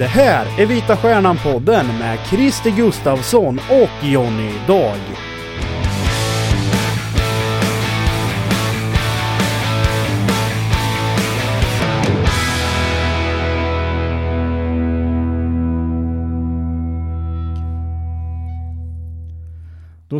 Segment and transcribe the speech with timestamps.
[0.00, 4.98] Det här är Vita Stjärnan-podden med Christer Gustafsson och Jonny Dag.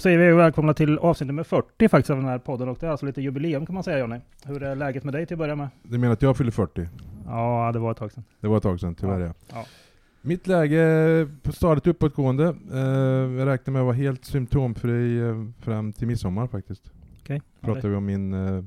[0.00, 2.86] Då säger vi välkomna till avsnitt nummer 40 faktiskt av den här podden och det
[2.86, 4.20] är alltså lite jubileum kan man säga Jonny.
[4.44, 5.68] Hur är läget med dig till att börja med?
[5.82, 6.88] Du menar att jag fyller 40?
[7.26, 8.24] Ja, det var ett tag sedan.
[8.40, 9.34] Det var ett tag sedan, tyvärr ja.
[9.52, 9.66] Ja.
[10.22, 12.56] Mitt läge är stadigt uppåtgående.
[12.72, 12.78] Eh,
[13.38, 16.92] jag räknar med att vara helt symptomfri eh, fram till midsommar faktiskt.
[17.20, 17.42] Okej.
[17.60, 18.64] Ja, Pratar vi om min eh,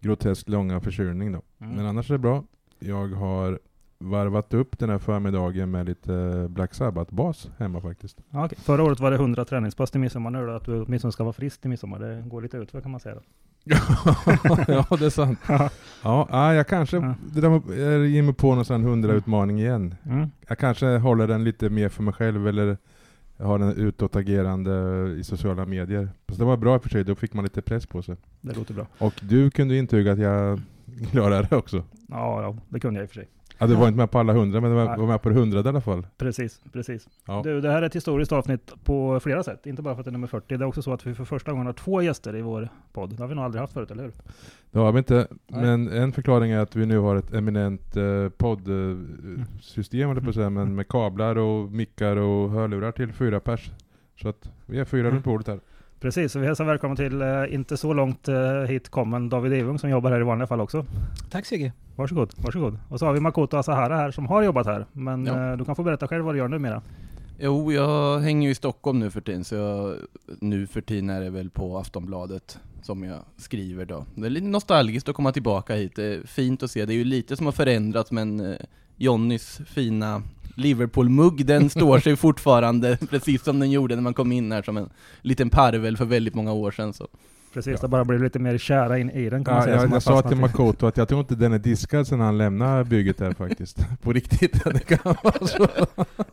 [0.00, 1.42] groteskt långa förkylning då.
[1.60, 1.76] Mm.
[1.76, 2.44] Men annars är det bra.
[2.78, 3.58] Jag har
[4.10, 8.18] varvat upp den här förmiddagen med lite Black Sabbath-bas hemma faktiskt.
[8.30, 8.58] Ja, okej.
[8.62, 10.30] Förra året var det 100 träningspass till midsommar.
[10.30, 11.98] Nu det att du åtminstone ska vara frisk till midsommar.
[11.98, 13.14] Det går lite ut kan man säga.
[13.14, 13.20] Då.
[14.68, 15.38] ja, det är sant.
[15.48, 17.14] Ja, ja, jag kanske Ja.
[17.34, 19.94] det där med- jag ger mig på någon sån 100-utmaning igen.
[20.04, 20.30] Mm.
[20.48, 22.76] Jag kanske håller den lite mer för mig själv eller
[23.36, 24.72] jag har den utåtagerande
[25.18, 26.08] i sociala medier.
[26.28, 28.16] Så det var bra i och för sig, då fick man lite press på sig.
[28.40, 28.86] Det låter bra.
[28.98, 30.60] Och du kunde intyga att jag
[31.10, 31.76] klarade det också.
[32.08, 33.28] Ja, ja, det kunde jag i och för sig.
[33.62, 35.68] Ja, du var inte med på alla hundra, men du var, med på det hundrade
[35.68, 36.06] i alla fall.
[36.18, 37.08] Precis, precis.
[37.26, 37.40] Ja.
[37.44, 39.66] Du, det här är ett historiskt avsnitt på flera sätt.
[39.66, 40.56] Inte bara för att det är nummer 40.
[40.56, 43.10] Det är också så att vi för första gången har två gäster i vår podd.
[43.10, 44.12] Det har vi nog aldrig haft förut, eller hur?
[44.70, 45.60] Det har vi inte, Nej.
[45.60, 50.24] men en förklaring är att vi nu har ett eminent eh, poddsystem, mm.
[50.24, 53.70] på säga, men med kablar och mickar och hörlurar till fyra pers.
[54.20, 55.12] Så att vi är fyra Mm.
[55.12, 55.60] runt bordet här.
[56.02, 59.78] Precis, så vi hälsar välkommen till eh, inte så långt eh, hit kommen David Evung
[59.78, 60.86] som jobbar här i vanliga fall också.
[61.30, 61.72] Tack Sigge.
[61.96, 62.78] Varsågod, varsågod.
[62.88, 64.86] Och så har vi Makoto Asahara här som har jobbat här.
[64.92, 65.50] Men Ja.
[65.52, 66.82] eh, du kan få berätta själv vad du gör numera.
[67.38, 69.94] Jo, jag hänger ju i Stockholm nu för tiden, så jag,
[70.40, 74.04] nu för tiden är det väl på Aftonbladet som jag skriver då.
[74.14, 76.84] Det är lite nostalgiskt att komma tillbaka hit, det är fint att se.
[76.84, 78.56] Det är ju lite som har förändrats, men eh,
[78.96, 80.22] Jonnys fina
[80.54, 84.76] Liverpool-mugg, den står sig fortfarande, precis som den gjorde när man kom in här som
[84.76, 84.90] en
[85.22, 86.92] liten parvel för väldigt många år sedan.
[86.92, 87.08] Så.
[87.52, 89.80] Precis, det bara blir lite mer kära in i den kan man Ja, säga.
[89.80, 90.40] som jag, jag sa till i.
[90.40, 93.86] Makoto att jag tror inte den är diskad sedan han lämnade bygget här faktiskt.
[94.02, 94.64] På riktigt.
[94.64, 95.66] Det kan vara så.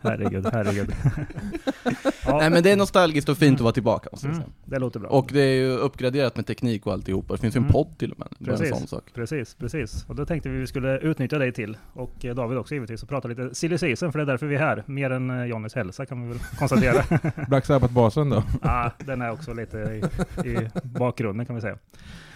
[0.02, 0.92] Herregud, herregud.
[2.26, 4.54] ja, Nej men det är nostalgiskt och fint att vara tillbaka måste jag mm, säga.
[4.66, 5.10] det låter bra.
[5.10, 7.72] Och det är ju uppgraderat med teknik och alltihopa, det finns ju en Mm.
[7.74, 8.28] podd till och med.
[8.40, 8.78] Var en Precis.
[8.78, 9.04] sån sak.
[9.14, 10.06] Precis, precis.
[10.08, 13.28] Och då tänkte vi vi skulle utnyttja dig till, och David också givetvis, och prata
[13.28, 14.84] lite silly season, för det är därför vi är här.
[14.86, 17.04] Mer än eh, Johnnys hälsa kan vi väl konstatera.
[17.48, 18.44] Black Sabbath-basen då.
[18.62, 20.02] ah, den är också lite i,
[20.50, 20.70] i
[21.10, 21.78] bakgrunden kan vi säga.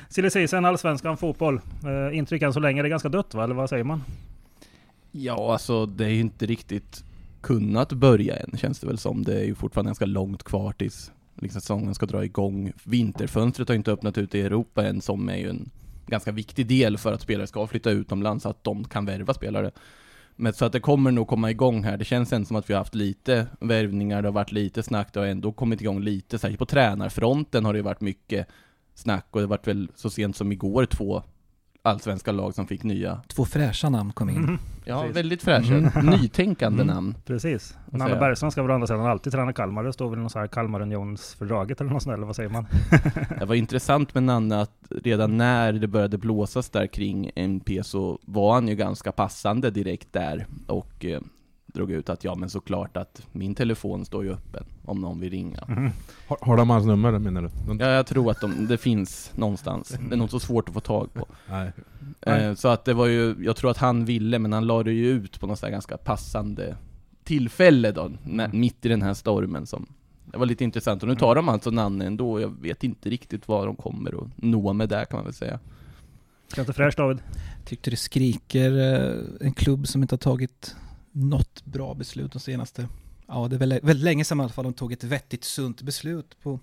[0.10, 1.62] Silly season, allsvenskan, fotboll.
[1.86, 4.04] Eh, intryck än så länge, det är ganska dött va, eller vad säger man?
[5.12, 7.04] Ja, alltså det är ju inte riktigt
[7.42, 9.24] kunnat börja än, känns det väl som.
[9.24, 12.72] Det är ju fortfarande ganska långt kvar tills liksom, säsongen ska dra igång.
[12.84, 15.70] Vinterfönstret har ju inte öppnat ut i Europa än, som är ju en
[16.08, 19.72] ganska viktig del för att spelare ska flytta utomlands, så att de kan värva spelare.
[20.36, 21.98] Men så att det kommer nog komma igång här.
[21.98, 25.14] Det känns ändå som att vi har haft lite värvningar, det har varit lite snack,
[25.14, 26.40] det har ändå kommit igång lite.
[26.40, 28.48] Särskilt på tränarfronten har det ju varit mycket
[28.96, 31.24] snack och det har varit väl så sent som igår två
[31.86, 34.36] allsvenska lag som fick nya Två fräscha namn kom in.
[34.42, 34.58] Mhm.
[34.86, 35.18] Ja, Precis.
[35.18, 35.74] väldigt fräscha.
[35.74, 36.06] Mm.
[36.22, 36.96] Nytänkande Mm.
[36.96, 37.16] namn.
[37.26, 37.78] Precis.
[37.92, 38.16] Nanne?
[38.16, 39.84] Bergström ska väl å andra sidan alltid träna Kalmar.
[39.84, 42.66] Det står väl något så här Kalmar-Unions-fördraget eller något sånt eller vad säger man?
[43.40, 48.20] Det var intressant med Nanne att redan när det började blåsas där kring MP så
[48.26, 51.22] var han ju ganska passande direkt där och eh,
[51.74, 55.30] drog ut att ja men såklart att min telefon står ju öppen om någon vill
[55.30, 55.64] ringa.
[55.68, 55.90] Mhm.
[56.28, 57.50] Har, har de hans nummer menar du?
[57.68, 59.98] De, Ja, jag tror att de, det finns någonstans.
[60.10, 61.28] Det är nog så svårt att få tag på.
[61.50, 61.72] Nej.
[62.26, 62.44] Nej.
[62.46, 64.92] Eh, så att det var ju, jag tror att han ville, men han la det
[64.94, 66.76] ju ut på något så här ganska passande
[67.24, 68.60] tillfälle då, när, Mm.
[68.60, 69.86] mitt i den här stormen som
[70.26, 73.48] det var lite intressant, och nu tar de alltså Nanne ändå, jag vet inte riktigt
[73.48, 75.60] vad de kommer att nå med där kan man väl säga.
[76.56, 77.18] Känns det fräscht David?
[77.66, 80.76] Tyckte det skriker eh, en klubb som inte har tagit
[81.13, 82.88] något bra beslut de senaste
[83.28, 85.81] Ja, det är väldigt, väldigt länge sedan i alla fall de tog ett vettigt, sunt
[85.81, 86.59] beslut på,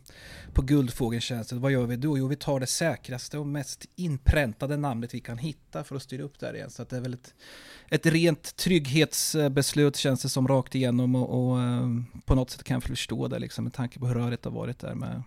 [0.52, 1.52] på Guldfågeln känns.
[1.52, 2.18] Vad gör vi då?
[2.18, 6.22] Jo, vi tar det säkraste och mest inpräntade namnet vi kan hitta för att styra
[6.22, 6.70] upp där igen.
[6.70, 7.34] Så att det är väl ett,
[7.88, 12.74] ett rent trygghetsbeslut känns det som rakt igenom och, och ehm, på något sätt kan
[12.74, 15.22] jag förstå det liksom med tanke på hur rörigt det har varit där med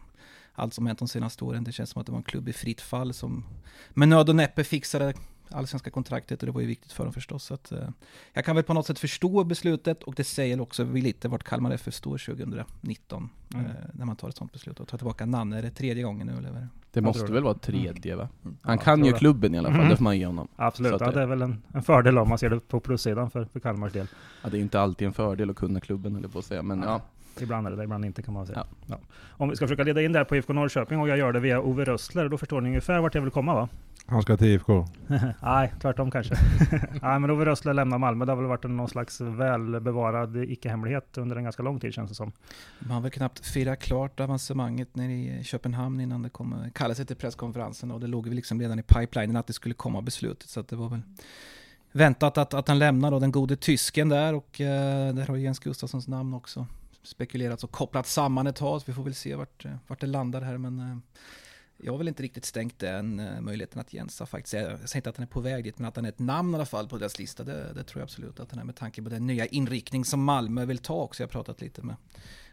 [0.53, 1.63] allt som hänt de senaste åren.
[1.63, 3.45] Det känns som att det var en klubb i fritt fall som
[3.89, 5.13] med nöd och näppe fixade
[5.49, 7.43] allsvenska kontraktet och det var ju viktigt för dem förstås.
[7.43, 7.89] Så att, eh,
[8.33, 11.71] jag kan väl på något sätt förstå beslutet och det säger också lite vart Kalmar
[11.71, 13.65] FF står 2019 Mm.
[13.65, 15.57] eh, när man tar ett sånt beslut och tar tillbaka Nanne.
[15.57, 16.51] Är det tredje gången nu eller?
[16.51, 16.67] det?
[16.93, 17.33] Jag måste det.
[17.33, 18.29] väl vara tredje va?
[18.43, 18.57] Mm.
[18.61, 19.17] Han Ja, kan ju det.
[19.17, 19.89] klubben i alla fall, Mhm.
[19.89, 20.47] det får man ge honom.
[20.55, 23.45] Absolut, ja, det- är väl en, en fördel om man ser det på plussidan för,
[23.45, 24.07] för Kalmars del.
[24.43, 26.61] Ja, det är ju inte alltid en fördel att kunna klubben eller på att säga,
[26.63, 26.89] men Nej.
[26.89, 27.01] ja.
[27.41, 28.65] Ibland är det ibland inte kan man säga.
[28.87, 28.95] Ja.
[28.95, 28.99] Ja.
[29.29, 31.39] Om vi ska försöka leda in det här på IFK Norrköping och jag gör det
[31.39, 33.69] via Ove Rössler, då förstår ni ungefär vart jag vill komma va?
[34.05, 34.88] Han ska till IFK.
[35.41, 36.35] Nej, tvärtom kanske.
[37.01, 38.25] Nej, men Ove Rössler lämnar Malmö.
[38.25, 42.09] Det har väl varit en någon slags välbevarad icke-hemlighet under en ganska lång tid känns
[42.09, 42.31] det som.
[42.79, 47.15] Man har väl knappt firat klart avancemanget nere i Köpenhamn innan det kom, kallades till
[47.15, 50.50] presskonferensen och det låg väl liksom redan i pipelinen att det skulle komma beslutet.
[50.50, 51.01] Så att det var väl
[51.91, 55.59] väntat att, att han lämnar då, den gode tysken där och eh, där har Jens
[55.59, 56.67] Gustafssons namn också
[57.03, 58.81] spekulerats och kopplats samman ett tag.
[58.81, 60.97] Så vi får väl se vart, eh, vart det landar här men eh,
[61.77, 64.95] jag har väl inte riktigt stängt den eh, möjligheten att Jens har faktiskt, jag säger
[64.95, 66.65] inte att han är på väg dit, men att han är ett namn i alla
[66.65, 69.09] fall på deras lista, det, det tror jag absolut att han är med tanke på
[69.09, 71.23] den nya inriktning som Malmö vill ta också.
[71.23, 71.95] Jag har pratat lite med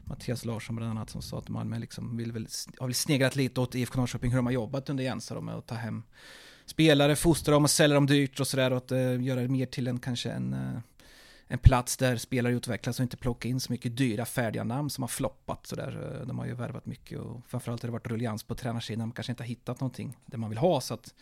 [0.04, 2.46] Mattias Larsson bland annat som sa att Malmö liksom vill väl,
[2.78, 5.54] har väl sneglat lite åt IFK Norrköping hur de har jobbat under Jens då med
[5.54, 6.02] att ta hem
[6.66, 9.66] spelare, fostra dem och sälja dem dyrt och sådär och att uh, göra det mer
[9.66, 10.78] till en kanske en uh,
[11.52, 15.02] en plats där spelare utvecklas och inte plocka in så mycket dyra färdiga namn som
[15.02, 16.22] har floppat sådär.
[16.26, 19.08] De har ju värvat mycket och framförallt har det varit ruljans på tränarsidan.
[19.08, 20.80] Man kanske inte har hittat någonting det man vill ha.
[20.80, 21.14] Så att,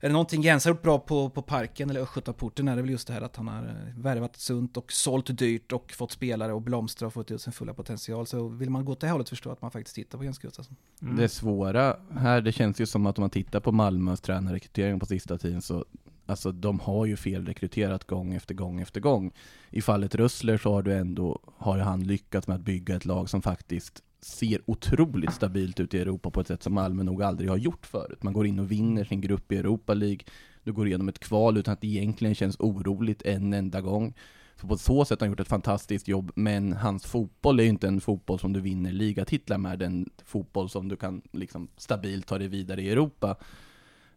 [0.00, 2.90] är det någonting Jens har gjort bra på, på parken eller Östgötaporten är det väl
[2.90, 6.52] just det här att han har eh, värvat sunt och sålt dyrt och fått spelare
[6.52, 8.26] och blomstra och fått ut sin fulla potential.
[8.26, 10.76] Så vill man gå åt det hållet förstå att man faktiskt tittar på Jens Gustafsson.
[11.02, 11.16] Mm.
[11.16, 15.06] Det svåra här, det känns ju som att om man tittar på Malmös tränarrekrytering på
[15.06, 15.84] sista tiden så
[16.26, 19.32] Alltså de har ju felrekryterat gång efter gång efter gång.
[19.70, 23.30] I fallet Rössler så har du ändå, har han lyckats med att bygga ett lag
[23.30, 27.50] som faktiskt ser otroligt stabilt ut i Europa på ett sätt som Malmö nog aldrig
[27.50, 28.22] har gjort förut.
[28.22, 30.20] Man går in och vinner sin grupp i Europa League,
[30.64, 34.14] du går igenom ett kval utan att det egentligen känns oroligt en enda gång.
[34.60, 37.68] Så på så sätt har han gjort ett fantastiskt jobb, men hans fotboll är ju
[37.68, 42.26] inte en fotboll som du vinner ligatitlar med, den fotboll som du kan liksom stabilt
[42.26, 43.36] ta dig vidare i Europa.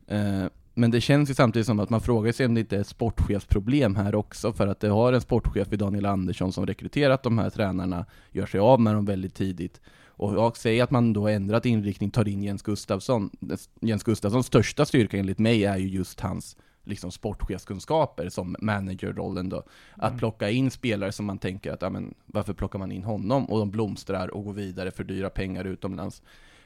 [0.07, 0.45] Eh,
[0.75, 2.87] men det känns ju samtidigt som att man frågar sig om det inte är ett
[2.87, 7.37] sportchefsproblem här också, för att det har en sportchef i Daniel Andersson som rekryterat de
[7.37, 9.81] här tränarna, gör sig av med dem väldigt tidigt.
[10.17, 13.29] Och jag säger att man då ändrat inriktning, tar in Jens Gustafsson.
[13.81, 19.57] Jens Gustafssons största styrka enligt mig är ju just hans liksom sportchefskunskaper som managerrollen då.
[19.93, 20.19] Att Mm.
[20.19, 23.45] plocka in spelare som man tänker att, ja men varför plockar man in honom?
[23.45, 26.21] Och de blomstrar och går vidare för dyra pengar utomlands.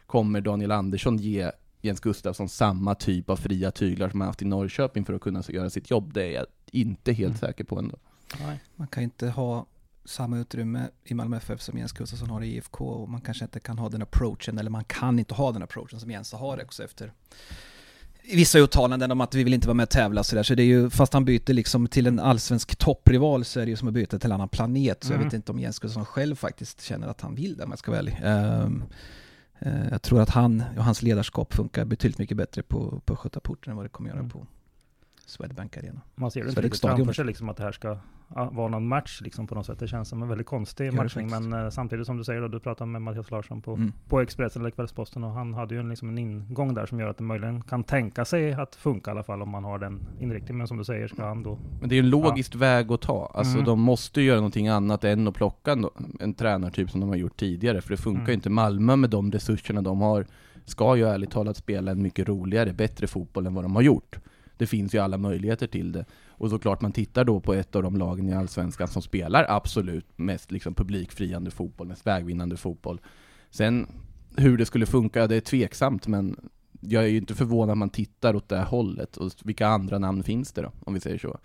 [0.06, 4.46] Kommer Daniel Andersson ge Jens Gustafsson samma typ av fria tyglar som han haft i
[4.46, 6.14] Norrköping för att kunna göra sitt jobb?
[6.14, 7.38] Det är jag inte helt Mm.
[7.40, 7.96] säker på ändå.
[8.40, 8.60] Nej.
[8.76, 9.66] Man kan inte ha
[10.06, 13.60] samma utrymme i Malmö FF som Jens Gustafsson har i IFK och man kanske inte
[13.60, 16.84] kan ha den approachen eller man kan inte ha den approachen som Jens har också
[16.84, 17.14] efter
[18.34, 20.44] vissa uttalanden om att vi vill inte vara med och tävla så där.
[20.44, 23.70] Så det är ju, fast han byter liksom till en allsvensk topprival så är det
[23.70, 25.04] ju som att byta till en annan planet.
[25.04, 25.28] Så jag Mm.
[25.28, 27.92] vet inte om Jens Gustafsson själv faktiskt känner att han vill det om jag ska
[27.92, 28.18] vara ärlig.
[28.24, 28.70] Eh,
[29.92, 33.78] jag tror att han och hans ledarskap funkar betydligt mycket bättre på, på Skötaporten än
[33.78, 34.30] vad det kommer göra Mm.
[34.32, 34.48] på
[35.26, 36.02] Swedbank Arena.
[36.16, 37.98] Man ser det inte riktigt framför sig liksom att det här ska
[38.30, 39.80] vara någon match liksom på något sätt.
[39.80, 41.30] Det känns som en väldigt konstig matchning.
[41.30, 43.92] Men eh, samtidigt som du säger då, du pratade med Mattias Larsson på, Mm.
[44.10, 47.08] på Expressen eller Kvällsposten och han hade ju en, liksom en ingång där som gör
[47.10, 50.08] att det möjligen kan tänka sig att funka i alla fall om man har den
[50.20, 50.58] inriktningen.
[50.58, 53.02] Men som du säger ska han då Men det är ju en logisk väg att
[53.02, 53.32] ta.
[53.34, 53.66] Alltså Mm.
[53.66, 55.86] de måste göra någonting annat än att plocka en,
[56.20, 57.82] en tränartyp som de har gjort tidigare.
[57.82, 58.28] För det funkar Mm.
[58.30, 58.50] ju inte.
[58.50, 60.26] Malmö med de resurserna de har
[60.66, 64.20] ska ju ärligt talat spela en mycket roligare, bättre fotboll än vad de har gjort.
[64.58, 66.06] Det finns ju alla möjligheter till det.
[66.40, 70.06] Och såklart man tittar då på ett av de lagen i Allsvenskan som spelar absolut
[70.16, 73.02] mest liksom publikfriande fotboll, mest vägvinnande fotboll.
[73.50, 73.88] Sen
[74.38, 76.50] hur det skulle funka, det är tveksamt men
[76.82, 79.18] jag är ju inte förvånad att man tittar åt det hållet.
[79.18, 81.40] Och vilka andra namn finns det då, om vi säger så?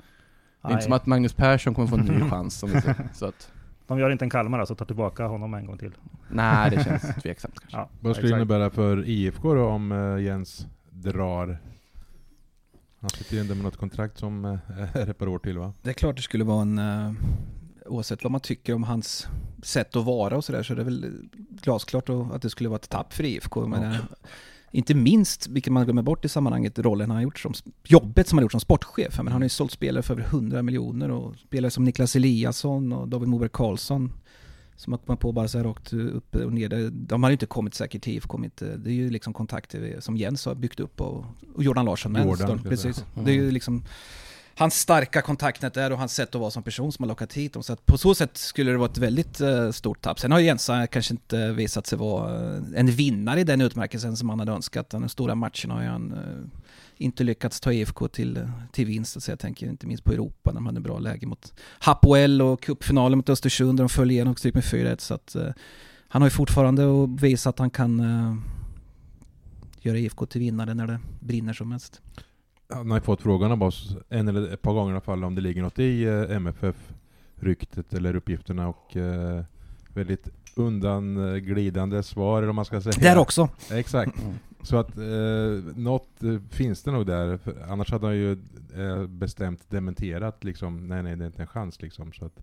[0.63, 3.09] Det är inte som att Magnus Persson kommer få en ny chans, om vi säger
[3.13, 3.53] så att
[3.87, 5.93] De gör inte en Kalmar alltså, tar tillbaka honom en gång till.
[6.31, 7.79] Nej, det känns tveksamt kanske.
[7.79, 11.59] Ja, Vad skulle det innebära för IFK då om eh, Jens drar?
[13.05, 15.73] Han sitter ju ändå med något kontrakt som eh, är ett par år till va?
[15.83, 17.13] Det är klart det skulle vara en, uh,
[17.87, 19.27] oavsett vad man tycker om hans
[19.63, 21.29] sätt att vara och sådär, så är det väl
[21.63, 23.67] glasklart att det skulle vara ett tapp för IFK.
[23.67, 23.97] Men, eh,
[24.71, 28.39] inte minst, vilket man glömmer bort i sammanhanget, rollen han har gjort som, jobbet som
[28.39, 29.17] han har gjort som sportchef.
[29.17, 32.93] Men han har ju sålt spelare för över 100 miljoner och spelare som Niklas Eliasson
[32.93, 34.13] och David Moberg Karlsson
[34.77, 36.91] som har kommit på bara så här rakt upp och ner.
[36.91, 40.17] De har ju inte kommit säkert till IFK, inte, det är ju liksom kontakter som
[40.17, 42.27] Jens har byggt upp och, och Jordan Larsson med.
[42.27, 42.97] Jordan, precis.
[42.97, 43.07] säga.
[43.25, 43.85] Det är ju liksom
[44.57, 47.53] hans starka kontaktnät där och hans sätt att vara som person som har lockat hit
[47.53, 47.63] dem.
[47.63, 50.21] Så på så sätt skulle det vara ett väldigt eh, stort tapp.
[50.21, 54.29] Sen har Jensa kanske inte visat sig vara eh, en vinnare i den utmärkelsen som
[54.29, 54.91] han hade önskat.
[54.91, 56.61] Den stora matchen har ju han eh,
[56.97, 59.23] inte lyckats ta IFK till, till vinst.
[59.23, 62.63] Så jag tänker inte minst på Europa när de hade bra läge mot Hapoel och
[62.63, 64.99] cupfinalen mot Östersund där de föll igenom och stryk med 4-1.
[64.99, 65.49] Så att eh,
[66.09, 68.37] han har ju fortfarande att visa att han kan eh,
[69.81, 72.01] göra IFK till vinnare när det brinner som mest.
[72.69, 75.25] Han har ju fått frågan av oss en eller ett par gånger i alla fall
[75.25, 79.45] om det ligger något i eh, MFF-ryktet eller uppgifterna och eh,
[79.89, 82.95] väldigt undanglidande svar, eller om man ska säga.
[82.99, 83.49] Där också.
[83.71, 84.19] Exakt.
[84.65, 87.39] Så att eh, något eh, finns det nog där.
[87.69, 88.33] Annars hade han ju
[88.77, 92.13] eh, bestämt dementerat liksom, nej nej det är inte en chans liksom.
[92.13, 92.43] Så att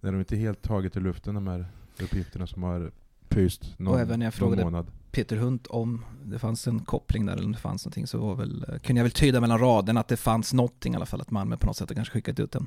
[0.00, 1.66] det är nog inte helt taget i luften de här
[2.02, 2.90] uppgifterna som har
[3.28, 4.86] pyst någon, Och även när jag frågade månad.
[5.10, 8.34] Peter Hunt om det fanns en koppling där eller om det fanns någonting så var
[8.34, 11.20] väl, eh, kunde jag väl tyda mellan raderna att det fanns någonting i alla fall,
[11.20, 12.66] att Malmö på något sätt har kanske skickat ut en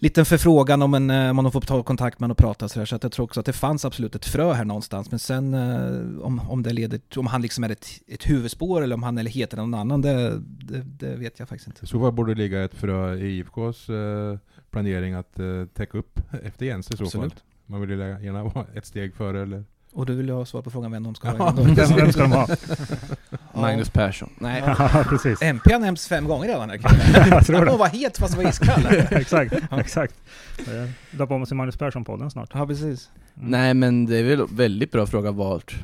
[0.00, 2.86] liten förfrågan om, en, eh, om de får ta kontakt med en och prata sådär.
[2.86, 5.10] Så att jag tror också att det fanns absolut ett frö här någonstans.
[5.10, 8.94] Men sen eh, om, om det leder, om han liksom är ett, ett huvudspår eller
[8.94, 11.86] om han eller heter någon annan, det, det, det vet jag faktiskt inte.
[11.86, 14.38] Så fall borde ligga ett frö i IFKs eh,
[14.70, 15.38] planering att
[15.74, 17.06] täcka upp efter Jens i så fall.
[17.06, 17.44] Absolut.
[17.66, 19.64] Man vill ju gärna vara ett steg före eller...
[19.92, 21.50] Och du vill ha svar på frågan vem de ska Ja, ha.
[21.62, 22.48] Vem, vem ska de ha?
[23.60, 24.30] Magnus Persson.
[24.38, 24.62] Nej.
[24.66, 25.42] Ja, precis.
[25.42, 26.68] MP har nämnts fem gånger redan.
[27.30, 27.70] Jag tror det.
[27.70, 28.86] Hon var het fast var iskall.
[29.10, 30.14] exakt, exakt.
[30.58, 32.50] Eh, Dra på sig Magnus Persson-podden snart.
[32.54, 33.10] ja, precis.
[33.36, 33.50] Mm.
[33.50, 35.74] Nej men det är väl väldigt bra fråga vart,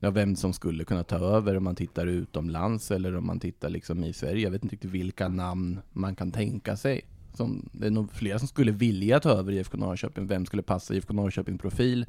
[0.00, 3.68] ja, vem som skulle kunna ta över om man tittar utomlands eller om man tittar
[3.68, 4.42] liksom i Sverige.
[4.42, 7.00] Jag vet inte riktigt vilka namn man kan tänka sig.
[7.34, 10.26] Som, det är nog flera som skulle vilja ta över IFK Norrköping.
[10.26, 12.06] Vem skulle passa IFK Norrköping profil?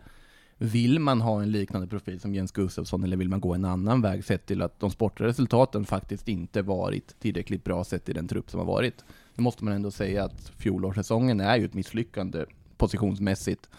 [0.58, 4.02] Vill man ha en liknande profil som Jens Gustafsson eller vill man gå en annan
[4.02, 8.28] väg sett till att de sportliga resultaten faktiskt inte varit tillräckligt bra sett i den
[8.28, 9.06] trupp som har varit?
[9.36, 12.46] Nu måste man ändå säga att fjolårssäsongen är ju ett misslyckande
[12.78, 13.70] positionsmässigt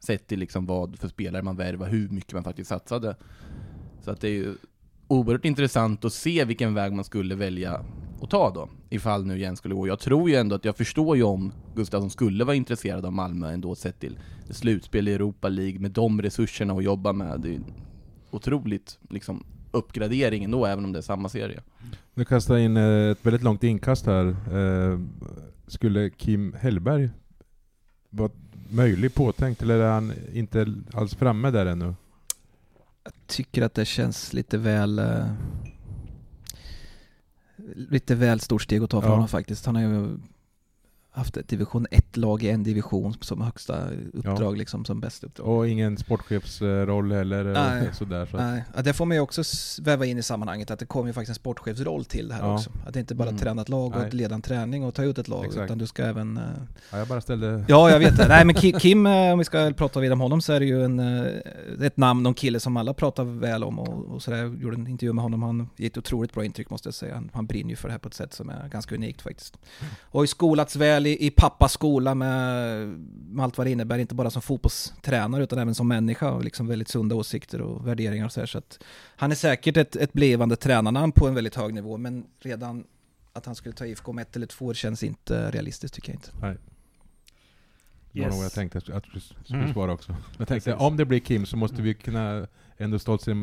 [0.00, 3.16] sett till liksom vad för spelare man värvar, hur mycket man faktiskt satsade.
[4.00, 4.54] Så att det är ju
[5.08, 7.84] oerhört intressant att se vilken väg man skulle välja
[8.22, 9.88] att ta då, ifall nu Jens skulle gå.
[9.88, 13.50] Jag tror ju ändå att jag förstår ju om Gustafsson skulle vara intresserad av Malmö
[13.52, 14.18] ändå sett till
[14.50, 17.40] slutspel i Europa League med de resurserna att jobba med.
[17.40, 17.60] Det är
[18.30, 21.60] otroligt liksom uppgradering ändå, även om det är samma serie.
[22.14, 24.26] Nu kastar jag in eh, ett väldigt långt inkast här.
[24.52, 25.00] Eh,
[25.66, 27.10] skulle Kim Hellberg
[28.10, 28.30] vara
[28.70, 31.94] möjlig påtänkt, eller är han inte alls framme där ännu?
[33.04, 34.98] Jag tycker att det känns lite väl...
[34.98, 35.26] eh,
[37.74, 39.12] lite väl stort steg att ta för Ja.
[39.14, 39.66] honom faktiskt.
[39.66, 40.18] Han har ju
[41.18, 43.78] haft ett division 1-lag i en division som högsta
[44.12, 45.48] uppdrag, liksom som bästa uppdrag.
[45.48, 47.44] Och ingen sportchefsroll heller?
[47.44, 47.88] Nej.
[47.92, 49.42] Sådär, så Nej, ja, det får man ju också
[49.82, 52.54] väva in i sammanhanget att det kommer ju faktiskt en sportchefsroll till det här Ja.
[52.54, 52.70] också.
[52.86, 53.38] Att det inte bara Mm.
[53.38, 54.10] träna ett lag och Nej.
[54.10, 55.64] leda en träning och ta ut ett lag Exakt.
[55.64, 56.36] utan du ska även...
[56.36, 56.42] eh,
[56.92, 57.64] ja, jag bara ställde...
[57.68, 58.28] Ja, jag vet det.
[58.28, 60.66] Nej men Ki- Kim, eh, om vi ska prata vidare om honom så är det
[60.66, 64.22] ju en, eh, ett namn och en kille som alla pratar väl om och, och
[64.22, 64.36] sådär.
[64.38, 67.14] Jag gjorde en intervju med honom, han ger ett otroligt bra intryck måste jag säga.
[67.14, 69.56] Han, han brinner ju för det här på ett sätt som är ganska unikt faktiskt.
[70.02, 73.98] Och har ju skolats väl i, i pappas skola med, med allt vad det innebär,
[73.98, 78.24] inte bara som fotbollstränare utan även som människa och liksom väldigt sunda åsikter och värderingar
[78.24, 78.46] och så här.
[78.46, 78.78] Så att
[79.16, 82.84] han är säkert ett, ett blivande tränarnamn på en väldigt hög nivå, men redan
[83.32, 86.16] att han skulle ta IFK om ett eller två år känns inte realistiskt tycker jag
[86.16, 86.30] inte.
[88.18, 89.72] Det var nog vad jag tänkte att du skulle Mm.
[89.72, 90.12] svara också.
[90.38, 90.86] Jag tänkte, Precis.
[90.86, 92.46] om det blir Kim så måste vi kunna
[92.80, 93.34] ändå stoltsera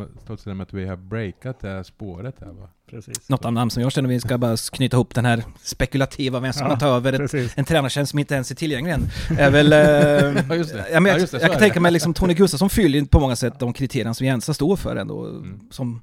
[0.46, 2.70] med att vi har breakat det här spåret här va?
[2.90, 3.30] Precis.
[3.30, 6.54] Något av namn som jag känner vi ska bara knyta ihop den här spekulativa, vem
[6.54, 9.08] som Ja, kan ta över ett, en tränartjänst som inte ens är tillgänglig än.
[9.38, 9.74] Är väl...
[9.74, 10.86] eh, Ja, just det.
[10.92, 11.60] Ja, men Ja, jag, just det, jag kan det.
[11.60, 14.96] tänka mig liksom Tony Gustafsson fyller på många sätt de kriterierna som Jensa står för
[14.96, 15.26] ändå.
[15.28, 15.60] Mm.
[15.72, 16.02] Som,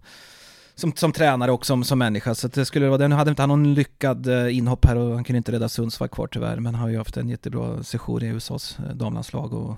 [0.75, 2.35] som, som tränare och som, som människa.
[2.35, 3.09] Så att det skulle vara det.
[3.09, 6.09] Nu hade inte han någon lyckad eh, inhopp här och han kunde inte rädda Sundsvall
[6.09, 6.57] kvar tyvärr.
[6.57, 9.53] Men han har ju haft en jättebra session i USAs eh, damlandslag.
[9.53, 9.77] Och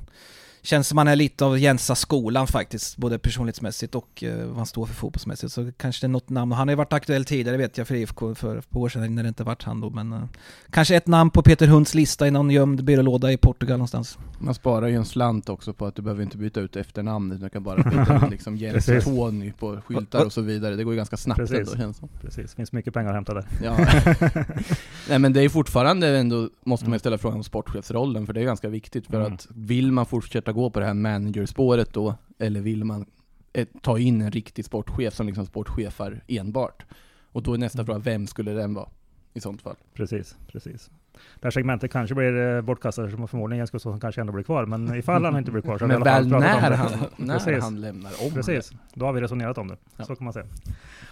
[0.64, 2.96] känns som han är lite av Jensa-skolan faktiskt.
[2.96, 5.52] Både personlighetsmässigt och eh, vad han står för fotbollsmässigt.
[5.52, 6.52] Så kanske det är något namn.
[6.52, 9.14] Han har ju varit aktuell tidigare vet jag för IFK för ett par år sedan
[9.14, 9.90] när det inte varit han då.
[9.90, 10.22] Men eh,
[10.70, 14.18] kanske ett namn på Peter Hunds lista i någon gömd byrålåda i Portugal någonstans.
[14.38, 17.48] Man sparar ju en slant också på att du behöver inte byta ut efternamnet, du
[17.48, 18.86] kan bara byta ut liksom Jens.
[19.04, 20.76] Tony på skyltar och så vidare.
[20.76, 21.58] Det går ju ganska snabbt Precis.
[21.58, 22.08] ändå känns det som.
[22.20, 23.46] Precis, finns mycket pengar att hämta där.
[23.62, 23.76] Ja.
[25.08, 28.40] Nej men det är fortfarande ändå, måste man ju ställa frågan om sportchefsrollen, för det
[28.40, 29.06] är ganska viktigt.
[29.06, 29.34] För Mm.
[29.34, 33.06] att vill man fortsätta gå på det här managerspåret då, eller vill man
[33.52, 36.84] eh, ta in en riktig sportchef som liksom sportchefar enbart?
[37.32, 37.86] Och då är nästa Mm.
[37.86, 38.88] fråga, vem skulle den vara?
[39.34, 39.76] I sånt fall.
[39.94, 40.90] Precis, precis.
[41.40, 44.66] Det här segmentet kanske blir eh, bortkastat, som förmodligen Jens Gustafsson kanske ändå blir kvar,
[44.66, 46.56] men ifall han inte blir kvar så har vi i Men alla fall väl pratat
[46.56, 46.76] om när det.
[46.76, 47.62] han, när Precis.
[47.64, 49.76] han lämnar om Precis, då har vi resonerat om det.
[49.96, 50.04] Ja.
[50.04, 50.46] Så kan man säga.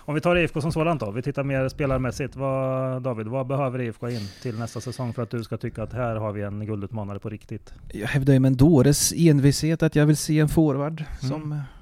[0.05, 2.37] Om vi tar IFK som sådant då, vi tittar mer spelarmässigt.
[2.37, 5.93] Vad, David, vad behöver IFK in till nästa säsong för att du ska tycka att
[5.93, 7.75] här har vi en guldutmanare på riktigt?
[7.93, 11.59] Jag hävdar ju med en dåres envishet att jag vill se en forward som eh,
[11.59, 11.82] s- s-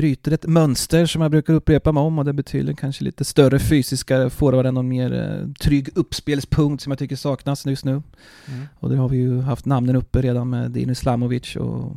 [0.00, 3.58] bryter ett mönster som jag brukar upprepa mig om och det betyder kanske lite större
[3.58, 8.02] fysiska forward än någon mer eh, trygg uppspelspunkt som jag tycker saknas just nu.
[8.78, 11.96] Och där har vi ju haft namnen uppe redan med Dino Islamovic och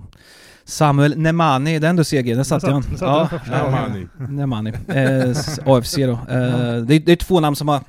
[0.66, 2.84] Samuel Nemani, den du CG, där satt Där jag.
[2.84, 3.76] satt- där satt jag första gången.
[3.80, 4.08] Armani.
[4.36, 6.12] Nemani, eh, AFC då.
[6.12, 7.80] Eh, det, är- det är två namn som har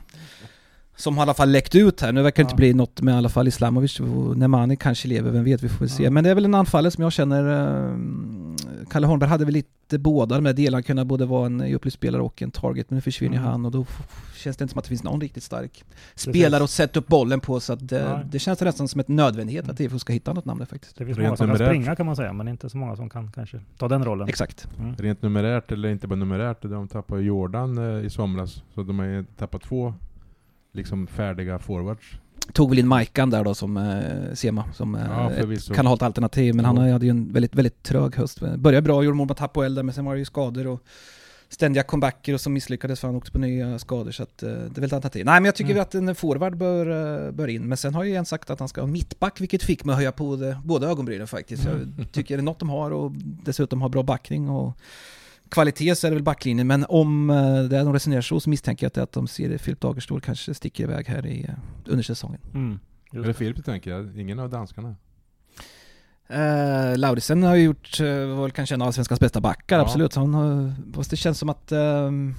[0.97, 2.13] som har i alla fall läckt ut här.
[2.13, 2.51] Nu verkar det Ja.
[2.51, 5.69] inte bli något med i alla fall Islamovic och Nemani kanske lever, vem vet, vi
[5.69, 6.05] får väl se.
[6.05, 6.11] Ja.
[6.11, 7.45] Men det är väl en anfallare som jag känner,
[7.89, 7.97] eh,
[8.91, 12.43] Kalle Holmberg hade väl lite båda de här delarna, kunna både vara en upplyftspelare och
[12.43, 13.51] en target, men nu försvinner ju Mm.
[13.51, 13.87] han och då
[14.37, 17.41] känns det inte som att det finns någon riktigt stark spelare att sätta upp bollen
[17.41, 18.27] på, så att det, Nej.
[18.31, 20.97] det känns nästan som ett nödvändighet att IFK ska hitta något namn där faktiskt.
[20.99, 21.69] Det finns Rent många som kan numerärt.
[21.69, 24.29] springa kan man säga, men inte så många som kan kanske ta den rollen.
[24.29, 24.69] Exakt.
[24.79, 24.95] Mm.
[24.97, 28.63] Rent numerärt, eller inte bara numerärt, de tappade Jordan eh, i somras.
[28.75, 29.95] Så de har ju tappat två
[30.73, 32.19] liksom färdiga forwards.
[32.53, 35.75] Tog väl in Majkan där då som eh, Sema, som eh, Ja, ett förvisso.
[35.75, 38.41] kan ha ett alternativ, men han hade ju en väldigt, väldigt trög höst.
[38.57, 40.81] Började bra, gjorde mål mot Hapoel där, men sen var det ju skador och
[41.49, 44.57] ständiga comebacker och som misslyckades för han åkte på nya skador, så att, eh, det
[44.57, 45.25] är väl ett alternativ.
[45.25, 45.83] Nej, men jag tycker Mm.
[45.83, 48.69] att en forward bör, eh, bör in, men sen har ju en sagt att han
[48.69, 51.65] ska ha mittback, vilket fick mig att höja på det, båda ögonbrynen faktiskt.
[51.65, 53.13] Jag tycker det är något de har och
[53.45, 54.79] dessutom har bra backning och
[55.51, 58.51] kvalitet så är det väl backlinjen, men om eh, det är de resonerar så, så
[58.51, 61.55] misstänker jag att, de ser Filip Dagerstål kanske sticker iväg här i, eh,
[61.87, 62.41] under säsongen.
[62.55, 62.79] Mm.
[63.13, 63.35] Är det.
[63.35, 63.91] Filip tänker?
[63.91, 64.19] jag?
[64.21, 64.95] Ingen av danskarna?
[66.31, 69.83] Uh, Lauritsen har ju gjort, uh, var väl kanske en av svenskans bästa backar, Ja.
[69.83, 70.13] absolut.
[70.13, 71.73] Så Han har, fast det känns som att...
[71.73, 72.35] ehm,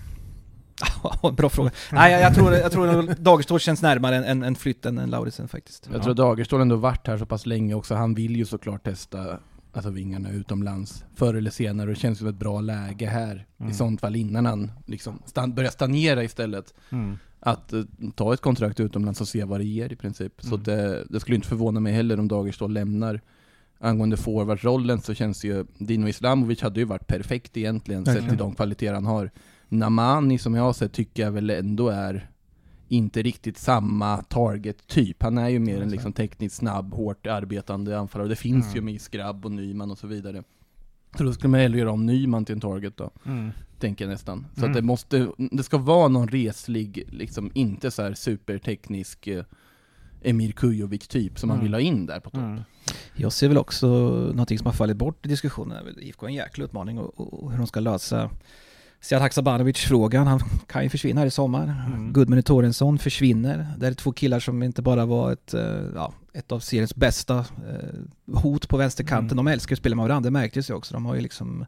[1.37, 1.71] bra fråga.
[1.91, 4.97] Nej, jag, jag tror, jag tror att Dagerstål känns närmare en, en, en flytt än,
[4.97, 5.87] än Lauritsen faktiskt.
[5.91, 6.03] Jag Ja.
[6.03, 7.95] tror Dagerstål ändå varit här så pass länge också.
[7.95, 9.39] Han vill ju såklart testa
[9.77, 11.87] alltså vingarna utomlands förr eller senare.
[11.89, 13.45] Och det känns som ett bra läge här.
[13.59, 13.71] Mm.
[13.71, 16.73] I sånt fall innan han liksom stan- börjar stagnera istället.
[16.89, 17.17] Mm.
[17.39, 17.81] Att eh,
[18.15, 20.33] ta ett kontrakt utomlands och se vad det ger i princip.
[20.41, 20.63] Så Mm.
[20.63, 23.21] det, det skulle inte förvåna mig heller om Dagerstål lämnar.
[23.79, 28.55] Angående forwardrollen så känns ju Dino Islamovic hade ju varit perfekt egentligen sett till de
[28.55, 29.31] kvaliteter han har.
[29.69, 32.29] Namani som jag har sett tycker jag väl ändå är
[32.87, 35.23] inte riktigt samma target-typ.
[35.23, 38.23] Han är ju mer en liksom tekniskt snabb, hårt arbetande anfallare.
[38.25, 38.75] Och det finns Mm.
[38.75, 40.43] ju med Skrabb och Nyman och så vidare.
[41.17, 43.51] Så då skulle man hellre göra om Nyman till en target då Mm.
[43.79, 44.45] tänker jag nästan.
[44.53, 44.71] Så Mm.
[44.71, 49.43] att det måste, det ska vara någon reslig, liksom inte så här superteknisk eh,
[50.21, 51.63] Emir Kujovic typ som man Mm.
[51.65, 52.41] vill ha in där på topp.
[52.41, 52.61] Mm.
[53.15, 53.87] Jag ser väl också
[54.33, 55.87] någonting som har fallit bort i diskussionen.
[55.87, 58.29] är IFK har en jäkla utmaning och, och, och hur de ska lösa
[59.01, 60.27] Sead Haksabanovic-frågan.
[60.27, 61.63] Han kan ju försvinna här i sommar.
[61.87, 62.13] Mm.
[62.13, 63.67] Gudmund Torensson försvinner.
[63.77, 67.37] Det är två killar som inte bara var ett, eh, ja, ett av seriens bästa
[67.37, 69.39] eh, hot på vänsterkanten.
[69.39, 69.45] Mm.
[69.45, 70.93] De älskar att spela med varandra, det märktes ju också.
[70.93, 71.65] De har ju liksom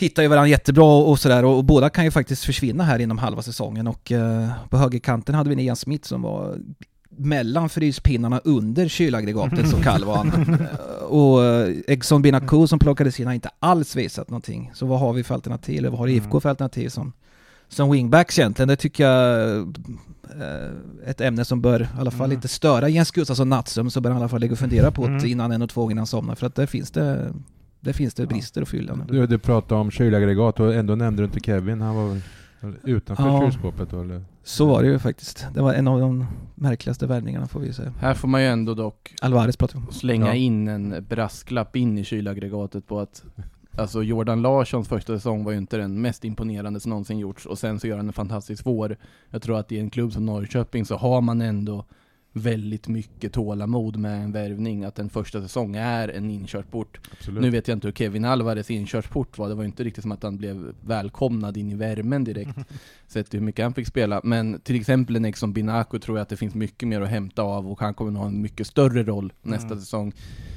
[0.00, 3.18] hittar ju varandra jättebra och sådär och, och båda kan ju faktiskt försvinna här inom
[3.18, 6.58] halva säsongen och eh, på högerkanten hade vi en Ian Smith som var
[7.16, 10.56] mellan fryspinnarna under kylaggregatet så kall var han.
[11.08, 14.70] Och eh, Egson Binaku som plockades in har inte alls visat någonting.
[14.74, 16.40] Så vad har vi för alternativ, eller vad har IFK Mm.
[16.40, 17.12] för alternativ som,
[17.68, 18.68] som wingbacks egentligen?
[18.68, 19.58] Det tycker jag
[20.40, 20.70] eh,
[21.06, 22.34] ett ämne som bör i alla fall Mm.
[22.34, 25.02] inte störa Jens Gustafsson Nattström så bör han i alla fall ligga och fundera på
[25.06, 25.26] det Mm.
[25.26, 27.32] innan en och två gånger han somnar för att där finns det
[27.80, 28.28] där finns det Ja.
[28.28, 28.98] brister att fylla.
[29.08, 31.80] Du, du pratade om kylaggregat och ändå nämnde du inte Kevin.
[31.80, 32.20] Han var
[32.84, 33.40] utanför Ja.
[33.50, 34.24] kylskåpet då, eller?
[34.42, 35.46] Så var det ju faktiskt.
[35.54, 37.92] Det var en av de märkligaste värvningarna får vi säga.
[38.00, 39.92] Här får man ju ändå dock Alvarez pratar vi om.
[39.92, 40.34] slänga Ja.
[40.34, 43.22] in en brasklapp in i kylaggregatet på att
[43.78, 47.58] Alltså Jordan Larssons första säsong var ju inte den mest imponerande som någonsin gjorts och
[47.58, 48.96] sen så gör han en fantastisk vår.
[49.30, 51.84] Jag tror att i en klubb som Norrköping så har man ändå
[52.32, 57.00] väldigt mycket tålamod med en värvning, att en första säsong är en inkörsport.
[57.12, 57.42] Absolut.
[57.42, 60.22] Nu vet jag inte hur Kevin Alvarez inkörsport var, det var inte riktigt som att
[60.22, 62.58] han blev välkomnad in i värmen direkt.
[63.06, 64.20] Sett hur mycket han fick spela.
[64.24, 67.42] Men till exempel en Exxon Binaku tror jag att det finns mycket mer att hämta
[67.42, 69.80] av och han kommer nog ha en mycket större roll nästa Mm.
[69.80, 70.12] säsong.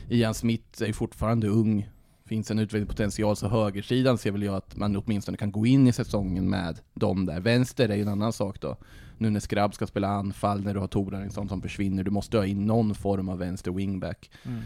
[0.10, 1.90] Ian Smith är fortfarande ung.
[2.26, 5.94] Finns en utvecklingspotential så högersidan ser väl jag att man åtminstone kan gå in i
[5.94, 7.40] säsongen med dem där.
[7.40, 8.78] Vänster är ju en annan sak då.
[9.24, 12.46] Nu när Skrabb ska spela anfall, när du har Torarinsson som försvinner, du måste ha
[12.46, 14.30] in någon form av vänster wingback.
[14.44, 14.62] Mm.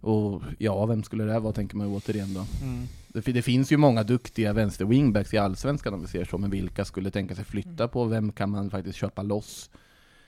[0.00, 2.46] Och ja, vem skulle det vara tänker man ju återigen då.
[2.62, 2.86] Mm.
[3.08, 6.50] Det, det finns ju många duktiga vänster wingbacks i Allsvenskan om vi ser så, men
[6.50, 8.04] vilka skulle tänka sig flytta på?
[8.04, 9.70] Vem kan man faktiskt köpa loss?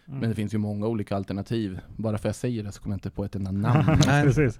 [0.09, 0.21] Mm.
[0.21, 1.79] Men det finns ju många olika alternativ.
[1.97, 4.01] Bara för att jag säger det så kommer jag inte på ett enda namn.
[4.07, 4.25] Nej.
[4.25, 4.59] Precis.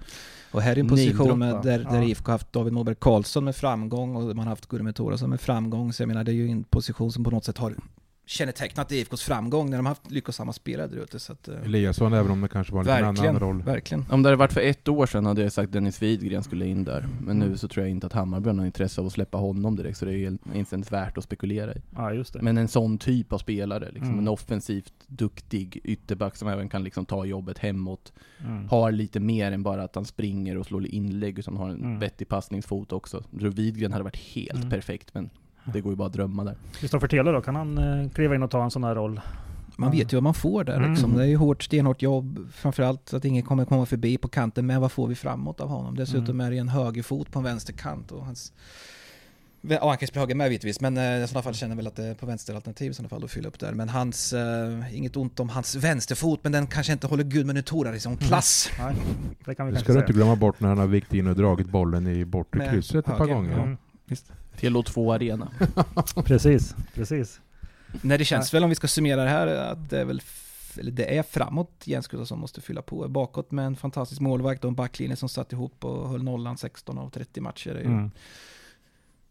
[0.51, 2.03] Och här är en position med, där, där Ja.
[2.03, 5.93] IFK haft David Moberg Karlsson med framgång och man har haft Gurme Torasson med framgång.
[5.93, 7.75] Så jag menar det är ju en position som på något sätt har
[8.27, 11.19] kännetecknat IFKs framgång när de har haft lyckosamma spelare där ute.
[11.19, 13.61] Så att, eh, Eliasson, även om det kanske var en liten annan roll.
[13.63, 14.05] verkligen.
[14.09, 16.83] Om det hade varit för ett år sedan hade jag sagt Dennis Widgren skulle in
[16.83, 17.07] där.
[17.21, 19.75] Men nu så tror jag inte att Hammarby har något intresse av att släppa honom
[19.75, 21.81] direkt, så det är inte ens värt att spekulera i.
[21.95, 22.41] Ja, just det.
[22.41, 24.19] Men en sån typ av spelare, liksom Mm.
[24.19, 28.13] en offensivt duktig ytterback som även kan liksom ta jobbet hemåt.
[28.45, 28.67] Mm.
[28.69, 31.99] Har lite mer än bara att han springer och slår inlägg, utan har en Mm.
[31.99, 33.23] vettig passningsfot också.
[33.31, 34.69] Jag tror Widgren hade varit helt Mm.
[34.69, 35.29] perfekt, men
[35.73, 36.55] det går ju bara att drömma där.
[36.79, 39.21] Kristoffer Taylor då, kan han eh, kliva in och ta en sån här roll?
[39.77, 40.91] Man vet ju vad man får där Mm.
[40.91, 41.13] liksom.
[41.17, 42.39] Det är ju hårt, stenhårt jobb.
[42.53, 44.65] Framförallt att ingen kommer komma förbi på kanten.
[44.65, 45.95] Men vad får vi framåt av honom?
[45.95, 46.47] Dessutom Mm.
[46.47, 48.53] är det en högerfot på en vänsterkant och hans
[49.67, 51.87] Ja, han kan spela höger med givetvis, men eh, i sådana fall känner jag väl
[51.87, 53.73] att det är på vänsteralternativ i sådana fall att fylla upp där.
[53.73, 57.95] Men hans, eh, inget ont om hans vänsterfot, men den kanske inte håller Gudmund Tora
[57.95, 58.69] i sån klass.
[58.79, 58.95] Nej,
[59.45, 61.67] det kan vi ska du inte glömma bort när han har vikt in och dragit
[61.69, 63.57] bollen i bortre krysset ett par gånger.
[63.59, 63.77] Mm,
[64.59, 65.51] Telo 2 Arena.
[66.25, 67.41] precis, precis.
[68.01, 70.21] Nej, det känns väl om vi ska summera det här att det är väl
[70.77, 73.07] eller det är framåt Jens Gustafsson måste fylla på.
[73.07, 76.97] Bakåt med en fantastisk målvakt och en backlinje som satt ihop och höll nollan 16
[76.97, 77.73] av 30 matcher.
[77.73, 78.11] Det är ju, Mm.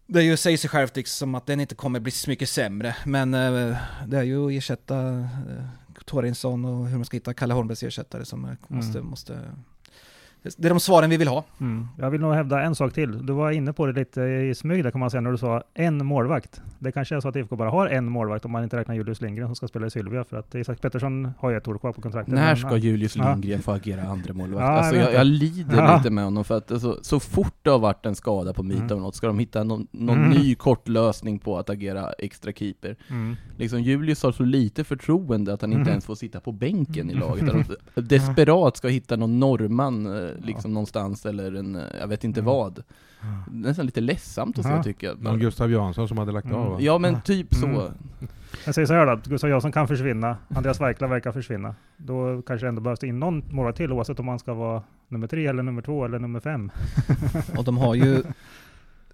[0.06, 2.96] det är ju säger sig självt liksom att den inte kommer bli så mycket sämre.
[3.06, 5.64] Men eh, det är ju att ersätta eh,
[6.04, 9.40] Torensson och hur man ska hitta Kalle Holmbergs ersättare som eh, måste, måste...
[10.56, 11.44] Det är de svaren vi vill ha.
[11.60, 11.86] Mm.
[11.98, 13.26] Jag vill nog hävda en sak till.
[13.26, 15.62] Du var inne på det lite i smyg där kan man säga när du sa
[15.74, 16.60] en målvakt.
[16.78, 19.20] Det kanske är så att IFK bara har en målvakt om man inte räknar Julius
[19.20, 21.92] Lindgren som ska spela i Sylvia för att Isak Pettersson har ju ett år kvar
[21.92, 22.34] på kontraktet.
[22.34, 23.30] När ska Julius Ja.
[23.32, 24.62] Lindgren få agera andra målvakt?
[24.62, 25.96] Ja, jag alltså jag, jag lider Ja.
[25.96, 28.74] lite med honom för att alltså, så fort det har varit en skada på Mita
[28.80, 28.90] Mm.
[28.92, 30.30] eller något ska de hitta någon, någon Mm.
[30.30, 32.96] ny kort lösning på att agera extra keeper.
[33.10, 33.36] Mm.
[33.56, 35.90] Liksom Julius har så lite förtroende att han inte Mm.
[35.90, 37.48] ens får sitta på bänken i laget.
[37.48, 40.06] Att de desperat ska hitta någon norrman
[40.42, 42.46] liksom någonstans eller en, jag vet inte Mm.
[42.54, 42.82] vad.
[43.50, 44.82] Nästan lite ledsamt att se Ja.
[44.82, 45.22] tycker jag.
[45.22, 46.58] Någon Gustav Jansson som hade lagt Mm.
[46.58, 46.76] av va?
[46.80, 47.66] Ja men typ så.
[47.66, 47.80] Mm.
[48.64, 51.74] Jag säger så här då, att Gustav Jansson kan försvinna, Andreas Weikla verkar försvinna.
[51.96, 55.26] Då kanske det ändå behövs in någon målvakt till oavsett om man ska vara nummer
[55.26, 56.70] tre eller nummer två eller nummer fem.
[57.56, 58.22] Och de har ju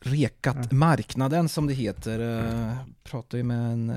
[0.00, 2.20] rekat marknaden som det heter.
[2.20, 3.96] Uh, pratade ju med en uh,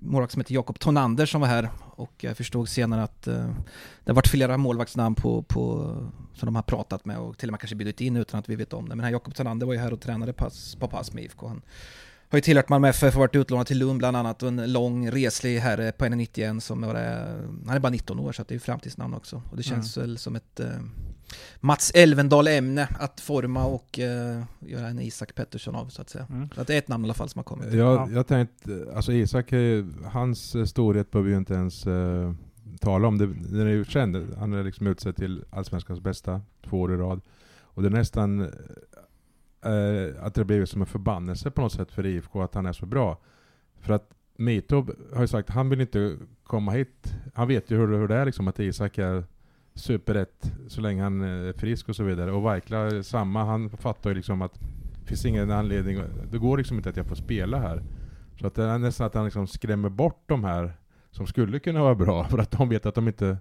[0.00, 3.34] målvakt som heter Jakob Tonander som var här och jag förstod senare att uh,
[4.04, 5.96] det har varit flera målvaktsnamn på, på,
[6.34, 8.56] som de har pratat med och till och med kanske bjudit in utan att vi
[8.56, 8.94] vet om det.
[8.94, 11.46] Men här Jakob Tonander var ju här och tränade pass, på pass med IFK.
[11.48, 11.62] Han
[12.28, 15.10] har ju tillhört Malmö FF och varit utlånad till Lund bland annat och en lång
[15.10, 16.94] reslig herre på 1,91 som var
[17.66, 19.42] han är bara 19 år så det är ju framtidsnamn också.
[19.50, 20.60] Och det känns väl som ett
[21.60, 26.26] Mats Elvendal-ämne att forma och eh, göra en Isak Pettersson av så att säga.
[26.30, 26.48] Mm.
[26.54, 27.72] Så att det är ett namn i alla fall som har kommit.
[27.72, 29.52] Jag, jag tänkte, alltså Isak,
[30.04, 32.32] hans eh, storhet behöver vi ju inte ens eh,
[32.80, 33.18] tala om.
[33.18, 34.34] Det, den är ju känd.
[34.38, 37.20] Han är liksom utsedd till Allsvenskans bästa två år i rad.
[37.60, 42.06] Och det är nästan eh, att det blivit som en förbannelse på något sätt för
[42.06, 43.18] IFK att han är så bra.
[43.80, 47.14] För att Mitov har ju sagt att han vill inte komma hit.
[47.34, 49.24] Han vet ju hur, hur det är liksom att Isak är
[49.74, 52.32] superrätt så länge han är frisk och så vidare.
[52.32, 53.44] Och Weikla är samma.
[53.44, 54.60] Han fattar ju liksom att
[55.00, 56.02] det finns ingen anledning.
[56.30, 57.82] Det går liksom inte att jag får spela här.
[58.40, 60.72] Så att det är nästan att han liksom skrämmer bort de här
[61.10, 63.36] som skulle kunna vara bra för att de vet att de inte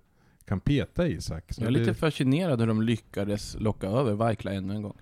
[0.46, 1.44] kan peta Isak.
[1.54, 4.98] Så Jag är det- lite fascinerad hur de lyckades locka över Weikla ännu en gång.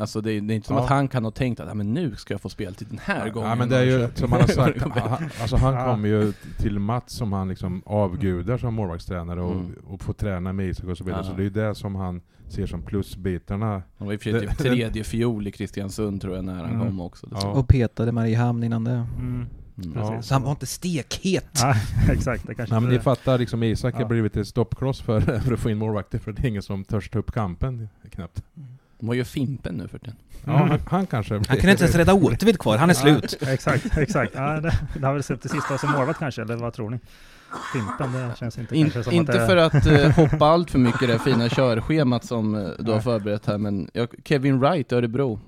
[0.00, 0.82] Alltså det är, det är inte som Ja.
[0.82, 3.30] att han kan ha tänkt att "Ja, men nu ska jag få speltid den här
[3.30, 3.48] gången.
[3.48, 5.84] Ja men det är ju Norrköping." som han har sagt, han, alltså han Ja.
[5.84, 9.72] kommer ju till Mats som han liksom avgudar som målvaktstränare och, Mm.
[9.86, 11.20] och får träna med Isak och så vidare.
[11.24, 11.30] Ja.
[11.30, 13.82] Så det är ju det som han ser som plusbitarna.
[13.98, 16.74] Han var i och för typ Det- tredje fiol i Kristiansund tror jag när han
[16.74, 16.86] Mm.
[16.86, 17.28] kom också.
[17.30, 17.48] Ja.
[17.48, 18.90] Och petade Mariehamn innan det.
[19.18, 19.46] Mm.
[19.84, 19.92] Mm.
[19.92, 20.26] Precis.
[20.28, 21.46] Så han var inte stekhet.
[21.62, 21.74] Ja,
[22.12, 22.46] exakt.
[22.46, 23.98] Det kanske Nej, men ni fattar, liksom Isak Ja.
[23.98, 26.84] har blivit ett stoppkloss för, för att få in målvakter för det är ingen som
[26.84, 28.42] törs ta upp kampen knappt.
[29.00, 30.16] Vad gör Fimpen nu för tiden?
[30.44, 30.68] Ja, Mm.
[30.70, 33.36] han, han kanske Han kunde inte ens rädda Återvid kvar, han är slut.
[33.40, 34.32] Ja, exakt, exakt.
[34.34, 36.98] Ja, det, det har väl sett det sista som målvakt kanske, eller vad tror ni?
[37.72, 40.70] Fimpen, det känns inte In, kanske som inte att det, för att eh, hoppa allt
[40.70, 44.58] för mycket i det fina körschemat som eh, du har förberett här, men ja, Kevin
[44.60, 45.40] Wright Örebro,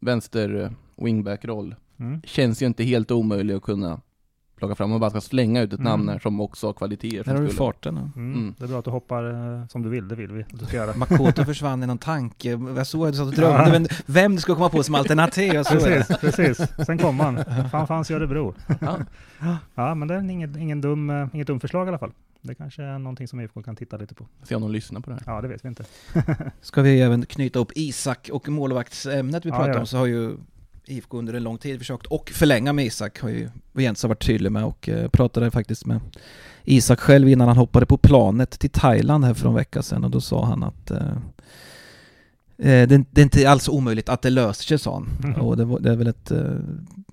[0.00, 0.70] vänster eh,
[1.04, 2.22] wingback-roll, Mm.
[2.24, 4.00] känns ju inte helt omöjlig att kunna
[4.62, 4.90] plocka fram.
[4.90, 5.90] Man bara ska slänga ut ett Mm.
[5.90, 7.24] namn här som också har kvaliteter.
[7.24, 7.96] Där har du farten.
[7.96, 8.34] Mm.
[8.34, 8.54] Mm.
[8.58, 10.66] Det är bra att du hoppar eh, som du vill, det vill vi att du
[10.66, 10.96] ska göra.
[10.96, 12.50] Makoto försvann i någon tanke.
[12.76, 15.54] Jag såg att du satt och drömde, men vem du skulle komma på som alternativ.
[15.54, 16.06] Jag såg det.
[16.20, 16.86] Precis, precis.
[16.86, 17.44] Sen kom han.
[17.70, 18.54] Fan fanns i Örebro.
[18.80, 18.98] Ja.
[19.74, 22.12] Ja, men det är ingen, ingen dum, eh, inget dumt förslag i alla fall.
[22.40, 24.26] Det kanske är någonting som IFK kan titta lite på.
[24.42, 25.34] Se om de lyssnar på det här.
[25.34, 25.84] Ja, det vet vi inte.
[26.60, 29.80] Ska vi även knyta upp Isak och målvaktsämnet vi pratade ja.
[29.80, 30.36] om så har ju
[30.86, 34.26] IFK under en lång tid försökt och förlänga med Isak har ju Jens har varit
[34.26, 36.00] tydlig med och eh, pratade faktiskt med
[36.64, 40.10] Isak själv innan han hoppade på planet till Thailand här för en vecka sedan och
[40.10, 41.16] då sa han att eh,
[42.58, 45.32] eh, det, det är inte alls omöjligt att det löser sig sa han.
[45.32, 45.40] Mhm.
[45.40, 46.56] Och det, var, det är väl ett, eh,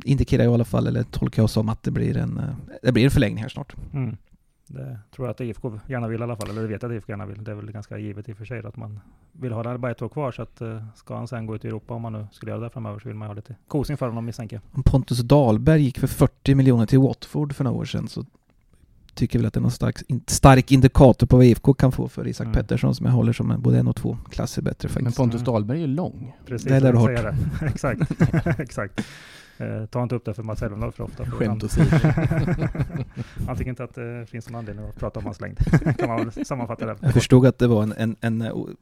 [0.04, 2.42] indikerar i alla fall, eller tolkar jag som att det blir en,
[2.84, 3.76] det blir en förlängning här snart.
[3.94, 4.18] Mm.
[4.72, 6.96] Det tror jag att IFK gärna vill i alla fall, eller det vet jag att
[6.96, 7.44] IFK gärna vill.
[7.44, 9.00] Det är väl ganska givet i och för sig att man
[9.32, 9.78] vill ha det.
[9.78, 12.02] Bara ett år kvar, så att eh, ska han sen gå ut i Europa, om
[12.02, 14.56] man nu skulle göra det framöver, så vill man ha lite kosing för honom misstänker
[14.56, 14.78] jag.
[14.78, 18.26] Om Pontus Dahlberg gick för 40 miljoner till Watford för några år sedan så
[19.14, 22.28] tycker väl att det är någon stark, stark indikator på vad IFK kan få för
[22.28, 22.54] Isak Mm.
[22.56, 25.18] Pettersson som jag håller som en, både en och två klasser bättre Men faktiskt.
[25.18, 25.46] Pontus Mm.
[25.54, 26.36] Dahlberg är lång.
[26.46, 27.66] Precis, Det är där jag du har säger det.
[27.68, 29.02] Exakt, exakt.
[29.60, 31.26] Eh, ta inte upp det för Mats Elfendal för ofta.
[31.26, 31.88] Skämt åsido.
[33.48, 35.58] Han tycker inte att det finns någon anledning att prata om hans längd.
[35.98, 36.96] kan man sammanfatta det.
[37.02, 38.42] Jag förstod att det var en, en, en,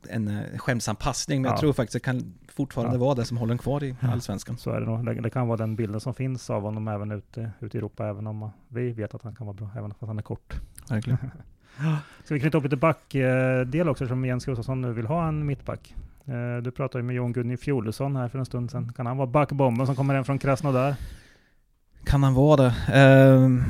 [0.10, 1.54] en, skämtsam passning, men Ja.
[1.54, 3.00] jag tror faktiskt det kan fortfarande Ja.
[3.00, 3.96] vara det som håller en kvar i.
[4.02, 4.58] Allsvenskan.
[4.58, 5.06] Så är det nog.
[5.06, 8.08] Det, det kan vara den bilden som finns av honom även ute, ute i Europa,
[8.08, 10.54] även om vi vet att han kan vara bra, även om han är kort.
[10.90, 11.18] Verkligen.
[12.24, 15.96] Ska vi knyta upp lite backdel också, som Jens Gustafsson nu vill ha en mittback.
[16.28, 18.94] Eh, Du pratade ju med Jon Gunny Fjolesson här för en stund sedan.
[18.96, 20.96] Kan han vara backbomben som kommer hem från Krasnodar?
[22.06, 22.74] Kan han vara det?
[22.94, 23.64] Ehm,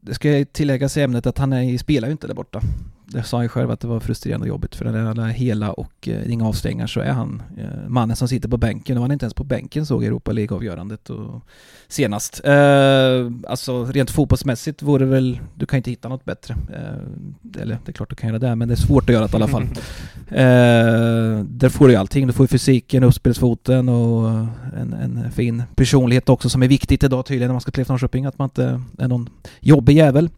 [0.00, 2.60] det ska jag tilläggas i ämnet att han är, spelar ju inte där borta.
[3.08, 5.72] Det sa han själv att det var frustrerande och jobbigt för när han är hela
[5.72, 9.10] och eh, inga avstängningar så är han eh, mannen som sitter på bänken och han
[9.10, 11.10] är inte ens på bänken såg Europa League-avgörandet
[11.88, 12.40] senast.
[12.44, 16.56] Eh, alltså rent fotbollsmässigt vore det väl, du kan inte hitta något bättre.
[16.74, 19.26] Eh, eller det är klart du kan göra det men det är svårt att göra
[19.26, 19.66] det i alla fall.
[20.28, 22.26] Eh, där får du ju allting.
[22.26, 24.28] Du får ju fysiken, uppspelsfoten och
[24.76, 28.26] en, en fin personlighet också som är viktigt idag tydligen när man ska till Norrköping.
[28.26, 29.28] Att man inte är någon
[29.60, 30.30] jobbig jävel.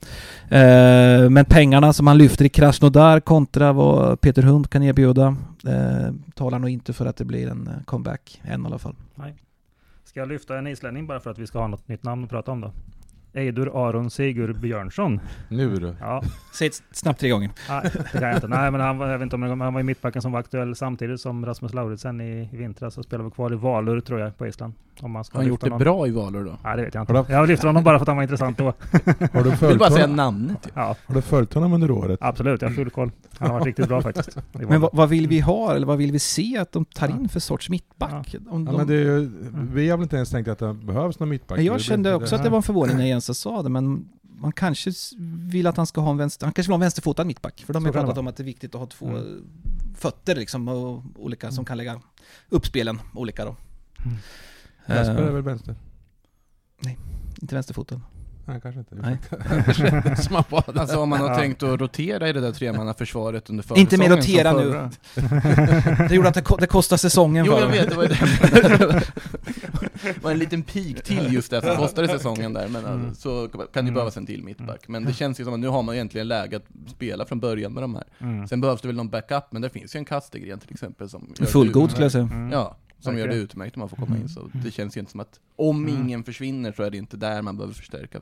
[0.48, 6.14] Eh, men pengarna som han lyfter i Krasnodar kontra vad Peter Hund kan erbjuda eh,
[6.35, 8.94] talar nog inte för att det blir en eh, comeback än i alla fall.
[10.05, 12.31] Ska jag lyfta en islänning bara för att vi ska ha något nytt namn att
[12.31, 12.73] prata om då?
[13.35, 15.21] Eidur Aron Sigur Björnsson.
[15.49, 15.95] Nu du.
[16.01, 16.23] Ja,
[16.55, 17.51] Säg snabbt tre gånger.
[17.69, 18.49] nej, det kan jag inte.
[18.49, 20.41] Nej, men han var, jag vet inte om det, han var i mittbacken som var
[20.41, 24.38] aktuell samtidigt som Rasmus Lauritsen i, i vintras och spelade kvar i Valur tror jag
[24.38, 24.73] på Island.
[25.01, 25.79] Om man ska Har han gjort det någon.
[25.79, 26.59] bra i Valur då?
[26.64, 27.33] Nej, det vet jag inte.
[27.33, 28.64] Jag lyfter honom bara för att han var intressant då.
[29.33, 30.69] Har du vill följt bara säga honom, namnet.
[30.75, 32.19] Ja, har du följt honom under året?
[32.23, 32.62] absolut.
[32.62, 33.11] Jag har full koll.
[33.38, 34.38] Han har varit riktigt bra faktiskt.
[34.53, 37.29] Men vad, vad vill vi ha eller vad vill vi se att de tar in
[37.29, 38.35] för sorts mittback?
[38.51, 39.31] Om Ja, de, men det är ju,
[39.73, 41.57] vi har väl inte ens tänkt att det behövs någon mittback.
[41.59, 44.09] Men jag kände det- också att det var en förvåning när Jens sa det, men
[44.22, 44.90] man kanske
[45.38, 47.72] vill att han ska ha en vänster, han kanske vill ha en vänsterfotad mittback, för
[47.72, 49.44] de har Så pratat om att det är viktigt att ha två Mm.
[49.96, 52.00] fötter liksom, och olika som kan lägga
[52.48, 53.57] upp spelen olika då.
[54.04, 54.16] Mm.
[54.87, 55.74] Jesper är Eh, väl vänster?
[57.40, 58.02] inte vänsterfoten.
[58.44, 58.94] Nej, kanske inte.
[58.94, 59.18] Nej.
[60.16, 61.37] Som man bara- Alltså om man har Ja.
[61.37, 66.09] tänkt att rotera i det där tremannaförsvaret under Inte mer försäsongen rotera nu.
[66.09, 67.78] Det gjorde att det, ko- det kostar säsongen Jo för jag dem.
[67.78, 68.07] vet, det var
[68.88, 69.04] det.
[70.29, 73.14] Var en liten peak till just det som kostade säsongen där, men Mm.
[73.14, 73.95] så kan det Mm.
[73.95, 74.88] behövas en till mittback.
[74.88, 77.73] Men det känns ju som att nu har man egentligen läge att spela från början
[77.73, 78.05] med de här.
[78.19, 78.49] Mm.
[78.49, 81.21] Sen behövs det väl någon backup, men det finns ju en Kastegren till exempel som
[81.29, 82.25] gör det Fullgod skulle jag säga.
[82.33, 82.53] Mm.
[82.53, 83.45] Ja, som gör det Verkligen.
[83.45, 84.29] utmärkt om man får komma in.
[84.29, 86.01] Så det känns ju inte som att om Mm.
[86.01, 88.21] ingen försvinner så är det inte där man behöver förstärka.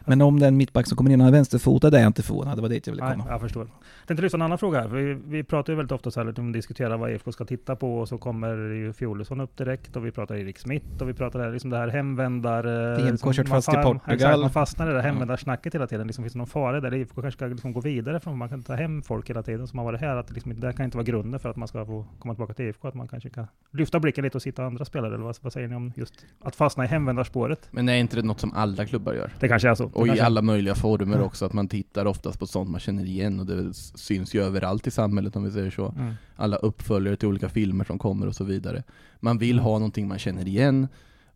[0.00, 2.62] Men om den mittback som kommer in och är vänsterfotad är jag inte förvånad, det
[2.62, 3.26] var dit jag ville Nej, komma.
[3.28, 3.62] jag förstår.
[3.62, 4.88] Jag tänkte lyfta en annan fråga här.
[4.88, 7.76] Vi, vi pratar ju väldigt ofta så här, om att diskutera vad IFK ska titta
[7.76, 11.14] på och så kommer ju Fjolesson upp direkt och vi pratar Erik Smith och vi
[11.14, 12.96] pratar här, liksom det här hemvändar...
[12.98, 14.14] eh, IFK som kört man fast i Portugal.
[14.14, 16.06] Exakt, man fastnar i det där hemvändarsnacket hela tiden.
[16.06, 16.94] Liksom, finns det någon fara där?
[16.94, 19.78] IFK kanske ska liksom gå vidare från, man kan ta hem folk hela tiden som
[19.78, 20.16] har varit här.
[20.16, 22.54] Att det, liksom, det kan inte vara grunden för att man ska få komma tillbaka
[22.54, 22.88] till IFK.
[22.88, 25.14] Att man kanske kan lyfta blicken lite och sitta andra spelare.
[25.14, 27.68] Eller vad, vad säger ni om just att fastna i hemvändarspåret?
[27.70, 29.30] Men är inte det något som alla klubbar gör?
[29.40, 29.84] Det kanske är så.
[29.84, 33.04] Det Och i alla möjliga former också, att man tittar oftast på sånt man känner
[33.04, 35.94] igen och det syns ju överallt i samhället om vi säger så.
[35.98, 36.14] Mm.
[36.36, 38.82] Alla uppföljare till olika filmer som kommer och så vidare.
[39.20, 39.64] Man vill Mm.
[39.64, 40.88] ha någonting man känner igen.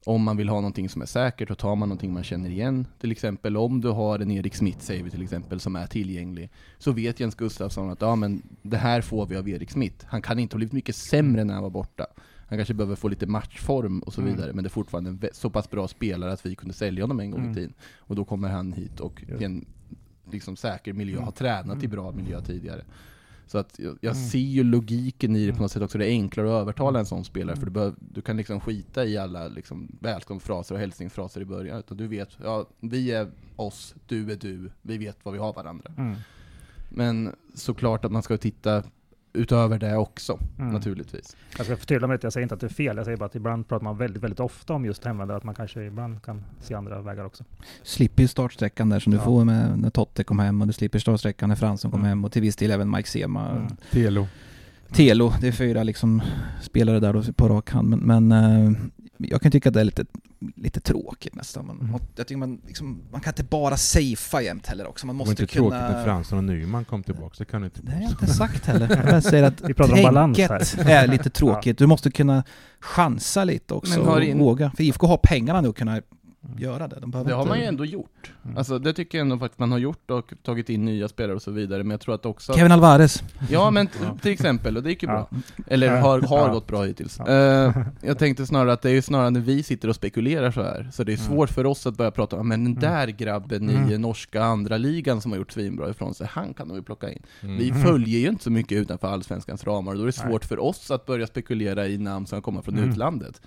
[0.07, 2.87] Om man vill ha någonting som är säkert, då tar man någonting man känner igen.
[3.01, 6.51] Till exempel om du har en Erik Smith, säger vi till exempel, som är tillgänglig.
[6.79, 10.07] Så vet Jens Gustafsson att ja, men det här får vi av Erik Smith.
[10.09, 12.07] Han kan inte ha blivit mycket sämre när han var borta.
[12.55, 14.35] Han kanske behöver få lite matchform och så Mm.
[14.35, 17.21] vidare, men det är fortfarande en så pass bra spelare att vi kunde sälja honom
[17.21, 17.53] en gång Mm.
[17.53, 17.75] i tiden.
[17.99, 19.65] Och då kommer han hit och i en
[20.31, 21.25] liksom, säker miljö, Mm.
[21.25, 21.91] har tränat i Mm.
[21.91, 22.85] bra miljö tidigare.
[23.47, 25.99] Så att jag, jag ser ju logiken i det på något sätt också.
[25.99, 29.05] Det är enklare att övertala en sån spelare, för du, behöv, du kan liksom skita
[29.05, 31.79] i alla liksom välkomstfraser och hälsningsfraser i början.
[31.79, 35.53] Utan du vet, ja, vi är oss, du är du, vi vet vad vi har
[35.53, 35.93] varandra.
[36.89, 38.83] Men såklart att man ska titta
[39.35, 40.73] utöver det också, Mm.
[40.73, 41.37] naturligtvis.
[41.57, 42.97] Jag ska förtydliga mig lite, jag säger inte att det är fel.
[42.97, 45.55] Jag säger bara att ibland pratar man väldigt, väldigt ofta om just hemvändare, att man
[45.55, 47.45] kanske ibland kan se andra vägar också.
[47.83, 49.25] Slipper startsträckan där som du Ja.
[49.25, 52.09] får med när Totte kom hem och du slipper startsträckan när Fransson kom Mm.
[52.09, 53.51] hem och till viss del även Mike Sema.
[53.51, 53.67] Mm.
[53.91, 54.27] Telo.
[54.93, 56.23] Telo, det är fyra liksom
[56.63, 57.89] spelare där då på rak hand.
[57.89, 58.73] Men, men eh,
[59.19, 60.05] jag kan tycka att det är lite,
[60.57, 61.67] lite tråkigt nästan.
[61.67, 62.01] Man, Mm.
[62.17, 65.07] Jag tycker man, liksom, man kan inte bara safea jämt heller också.
[65.07, 65.71] Man Det var måste inte kunna...
[65.71, 68.27] tråkigt när Fransson och Nyman kom tillbaka, det kan du inte Det har jag inte
[68.27, 69.07] sagt heller.
[69.13, 70.89] Jag säger att Vi pratar om balans här.
[70.91, 71.79] är lite tråkigt.
[71.79, 72.45] Du måste kunna
[72.81, 74.71] chansa lite också och in- våga.
[74.77, 76.03] För IFK har pengarna nu att kunna
[76.59, 77.01] göra det.
[77.01, 77.49] De behöver Det har inte...
[77.51, 78.33] man ju ändå gjort.
[78.45, 78.57] Mm.
[78.59, 81.43] Alltså det tycker jag ändå faktiskt man har gjort och tagit in nya spelare och
[81.43, 81.83] så vidare.
[81.83, 82.53] Men jag tror att också...
[82.55, 83.23] Kevin Alvarez.
[83.51, 83.89] Ja men
[84.23, 85.29] till exempel, och det gick ju bra.
[85.67, 87.21] Eller har, har gått bra hittills.
[87.21, 90.63] Eh, jag tänkte snarare att det är ju snarare när vi sitter och spekulerar så
[90.63, 90.91] här.
[90.93, 91.27] Så det är Mm.
[91.29, 92.81] svårt för oss att börja prata om, men den Mm.
[92.81, 94.01] där grabben i Mm.
[94.03, 97.23] norska andra ligan som har gjort svinbra ifrån sig, han kan nog vi plocka in.
[97.41, 97.57] Mm.
[97.59, 100.31] Vi följer ju inte så mycket utanför allsvenskans ramar, och då är det Nej.
[100.31, 102.91] svårt för oss att börja spekulera i namn som kommer från Mm.
[102.91, 103.41] utlandet.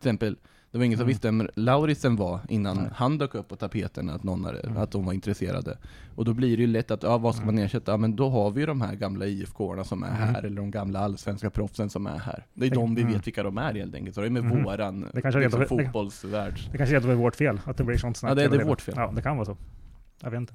[0.00, 0.36] Till exempel,
[0.76, 1.08] Det var ingen som Mm.
[1.08, 2.90] visste vem Lauritsen var innan Nej.
[2.94, 4.76] han dök upp på tapeten, att, någon hade, Mm.
[4.76, 5.78] att de var intresserade.
[6.14, 7.54] Och då blir det ju lätt att, ja vad ska Mm.
[7.54, 7.92] man ersätta?
[7.92, 10.18] Ja men då har vi ju de här gamla IFK-arna som är Mm.
[10.20, 12.46] här, eller de gamla allsvenska proffsen som är här.
[12.54, 13.12] Det är de vi Mm.
[13.14, 14.64] vet vilka de är helt enkelt, så det är med Mm.
[14.64, 16.60] våran Det kanske liksom, rent av- det- fotbollsvärld.
[16.72, 18.30] Det kanske är vårt fel, att det blir sånt snack.
[18.30, 18.94] Ja, det är- det vårt fel.
[18.96, 19.56] Ja, det kan vara så.
[20.22, 20.54] Jag vet inte.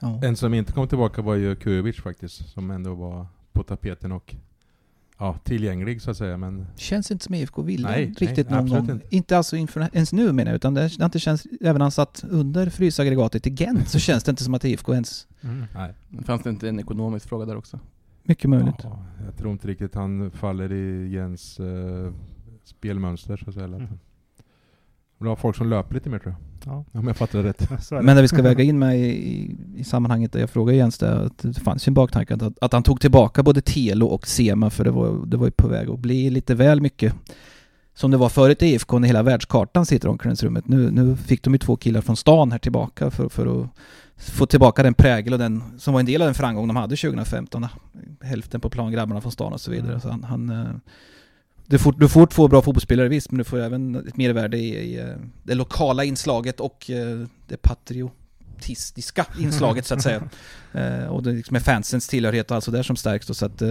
[0.00, 0.20] Ja.
[0.24, 4.34] En som inte kom tillbaka var ju Kujovic faktiskt, som ändå var på tapeten och
[5.26, 6.36] ja, tillgänglig så att säga.
[6.36, 8.90] Men Känns inte som IFK ville Nej, riktigt nej, någon gång.
[8.90, 9.16] Inte.
[9.16, 9.36] inte.
[9.36, 12.70] alltså inför, ens nu menar jag, utan det har inte känts, även han satt under
[12.70, 15.64] frysaggregatet i Gent så känns det inte som att IFK ens, Mm.
[15.74, 15.94] nej.
[16.24, 17.80] Fanns det inte en ekonomisk fråga där också?
[18.26, 18.74] mycket möjligt.
[18.82, 22.12] Ja, jag tror inte riktigt han faller i Jens eh,
[22.64, 23.66] spelmönster så att säga.
[23.66, 23.86] Mm.
[25.18, 26.53] Det var folk som löper lite mer tror jag.
[26.66, 27.90] Ja, Om jag fattar rätt.
[27.90, 30.98] Men det vi ska väga in med i, i, i sammanhanget, där jag frågar Jens
[30.98, 34.26] det, att det fanns ju en baktanke att, att han tog tillbaka både Telo och
[34.26, 37.14] Sema för det var, det var ju på väg att bli lite väl mycket
[37.94, 40.68] som det var förut i IFK när hela världskartan sitter i omklädningsrummet.
[40.68, 43.68] Nu, nu fick de ju två killar från stan här tillbaka för, för att
[44.16, 46.96] få tillbaka den prägel och den som var en del av den framgång de hade
[46.96, 47.66] 2015.
[48.22, 49.90] Hälften på plan, grabbarna från stan och så vidare.
[49.90, 50.00] Mm.
[50.00, 50.66] Så han, han, eh,
[51.66, 54.68] du, får, du får två bra fotbollsspelare visst, men du får även ett mervärde i,
[54.68, 55.06] i eh,
[55.42, 60.22] det lokala inslaget och eh, det patriotistiska inslaget så att säga.
[60.76, 63.62] Eh, och det liksom är fansens tillhörighet och allt sådär som stärks då, så att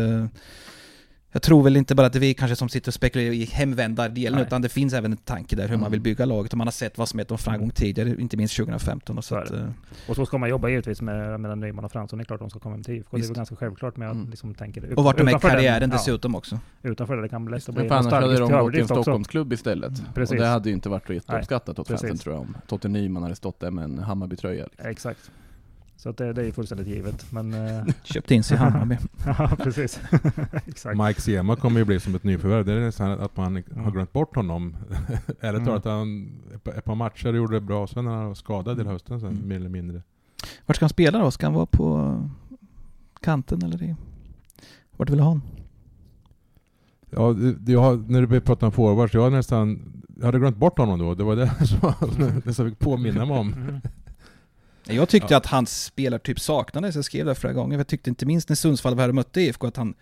[1.33, 3.45] jag tror väl inte bara att det är vi kanske som sitter och spekulerar i
[3.45, 4.43] hemvändardelen Nej.
[4.47, 5.91] utan det finns även en tanke där hur man Mm.
[5.91, 8.55] vill bygga laget och man har sett vad som är en framgång tidigare, inte minst
[8.55, 9.57] 2015 och så, Så att, det.
[9.59, 12.17] eh, Och så ska man jobba givetvis med, med Nyman och Fransson.
[12.19, 13.17] Det är klart de ska komma hem till IFK.
[13.17, 14.29] Det är väl ganska självklart med att Mm.
[14.29, 16.59] liksom tänker och vart de är i utanför den- karriären ja, dessutom också.
[16.83, 18.87] Utanför det, det kan bli lätt att bli Men annars hade de gått till en.
[18.87, 20.03] Stockholmsklubb istället.
[20.13, 20.31] Precis.
[20.31, 22.23] Och det hade ju inte varit jätteuppskattat åt fansen precis.
[22.23, 24.63] tror jag, om Totte Nyman hade stått där med en Hammarby-tröja.
[24.63, 24.89] Liksom.
[24.89, 25.31] Exakt.
[26.03, 27.31] Så att det, det är ju fullständigt givet.
[27.31, 28.97] Men eh, Köpte in sig i Hammarby.
[29.25, 29.99] ja, precis.
[30.67, 30.97] Exakt.
[30.97, 32.65] Mike Sema kommer ju bli som ett nyförvärv.
[32.65, 33.91] Det är nästan att man har Mm.
[33.91, 34.75] glömt bort honom.
[35.39, 35.65] Ärligt Mm.
[35.65, 36.31] talat, han
[36.77, 39.47] ett par- matcher gjorde det bra, sen när han var skadad hela hösten sen, Mm.
[39.47, 40.01] mer eller mindre.
[40.65, 41.31] Vart ska han spela då?
[41.31, 42.19] Ska han vara på
[43.21, 43.95] kanten eller i...
[44.97, 45.41] Vart vill du ha honom?
[47.09, 47.35] Ja,
[47.71, 51.13] jag när du pratade om forwards, jag nästan jag hade glömt bort honom då.
[51.15, 53.55] Det var det som det som jag fick påminna mig om.
[54.85, 55.37] Jag tyckte Ja.
[55.37, 57.77] att hans spelartyp saknades, jag skrev det flera gånger.
[57.77, 59.93] Jag tyckte inte minst när Sundsvall var här och mötte IFK att han,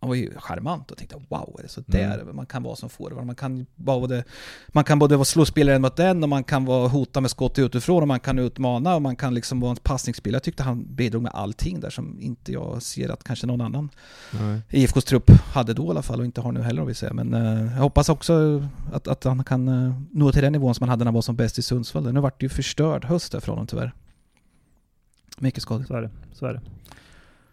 [0.00, 2.36] han var ju charmant och tänkte wow, är det så där Mm.
[2.36, 3.26] man kan vara som forward?
[3.26, 4.24] Man kan både,
[4.68, 7.58] man kan både vara slå spelaren mot den och man kan vara hota med skott
[7.58, 10.36] utifrån och man kan utmana och man kan liksom vara en passningsspelare.
[10.36, 13.90] Jag tyckte han bidrog med allting där som inte jag ser att kanske någon annan
[14.30, 14.60] Nej.
[14.70, 17.12] IFKs trupp hade då i alla fall och inte har nu heller om vi säger.
[17.14, 20.82] Men eh, jag hoppas också att, att han kan uh, nå till den nivån som
[20.82, 22.12] han hade när han var som bäst i Sundsvall.
[22.12, 23.92] Nu vart det ju förstörd höst där för honom tyvärr.
[25.38, 25.84] Mycket skador.
[25.84, 26.10] Så är det.
[26.32, 26.60] Så är det.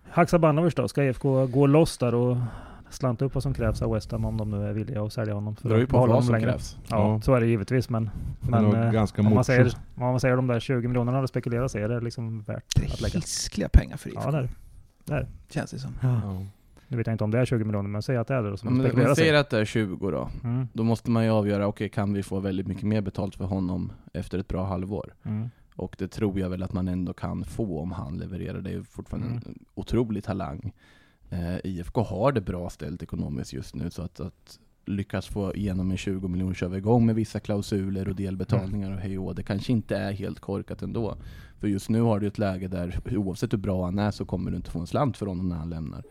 [0.10, 0.88] Haksabanovic då?
[0.88, 2.38] Ska IFK gå loss där och
[2.90, 5.34] slanta upp vad som krävs av West Ham om de nu är villiga att sälja
[5.34, 5.56] honom?
[5.62, 6.50] Det beror ju på vad som längre?
[6.52, 6.78] krävs.
[6.88, 7.22] Ja, Ja.
[7.22, 8.10] så är det givetvis men,
[8.42, 9.66] Det är men eh, ganska om, man säger,
[9.96, 12.98] om man säger de där 20 miljonerna det spekuleras är det liksom värt Det att
[13.00, 13.14] är lägga?
[13.20, 14.22] hiskliga pengar för IFK.
[14.26, 15.28] Ja, det är det.
[15.50, 15.92] Känns det som.
[16.02, 16.22] Ja.
[16.88, 18.58] Nu vet jag inte om det är 20 miljoner men säg att det är det.
[18.58, 19.22] Som Om man spekuleras i.
[19.22, 22.24] säger att det är 20 då, Mm, då måste man ju avgöra, okej kan vi
[22.24, 25.14] få väldigt mycket mer betalt för honom efter ett bra halvår?
[25.24, 28.62] mm, Och det tror jag väl att man ändå kan få om han levererar.
[28.62, 29.42] Det är fortfarande Mm.
[29.46, 30.74] en otrolig talang.
[31.30, 35.92] Eh, IFK har det bra ställt ekonomiskt just nu, så att, att lyckas få igenom
[35.92, 39.72] en 20 miljoner köra igång med vissa klausuler och delbetalningar och hej och det kanske
[39.72, 41.16] inte är helt korkat ändå.
[41.60, 44.52] För just nu har du ett läge där oavsett hur bra han är så kommer
[44.52, 46.04] du inte få en slant för honom när han lämnar.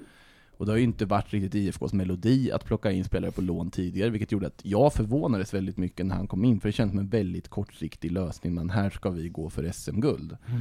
[0.60, 3.70] Och det har ju inte varit riktigt IFKs melodi att plocka in spelare på lån
[3.70, 6.90] tidigare, vilket gjorde att jag förvånades väldigt mycket när han kom in, för det känns
[6.90, 10.36] som en väldigt kortsiktig lösning, men här ska vi gå för SM-guld.
[10.46, 10.60] Mm.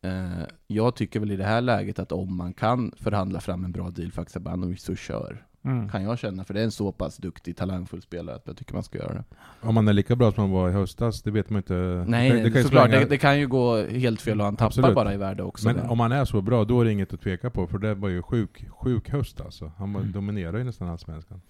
[0.00, 3.72] Eh, jag tycker väl i det här läget att om man kan förhandla fram en
[3.72, 5.46] bra deal för Haksabanovic så kör.
[5.66, 5.88] Mm.
[5.88, 8.74] Kan jag känna, för det är en så pass duktig, talangfull spelare att jag tycker
[8.74, 9.24] man ska göra det.
[9.60, 12.04] Om man är lika bra som han var i höstas, det vet man inte.
[12.08, 14.56] Nej, det, det kan ju såklart, det, det kan ju gå helt fel och han
[14.56, 14.94] tappar Absolut.
[14.94, 15.66] bara i värde också.
[15.68, 15.90] Men där.
[15.90, 17.66] om han är så bra, då är det inget att tveka på.
[17.66, 19.72] För det var ju sjuk, sjuk höst alltså.
[19.78, 20.12] Han Mm.
[20.12, 21.40] dominerar ju nästan allsvenskan.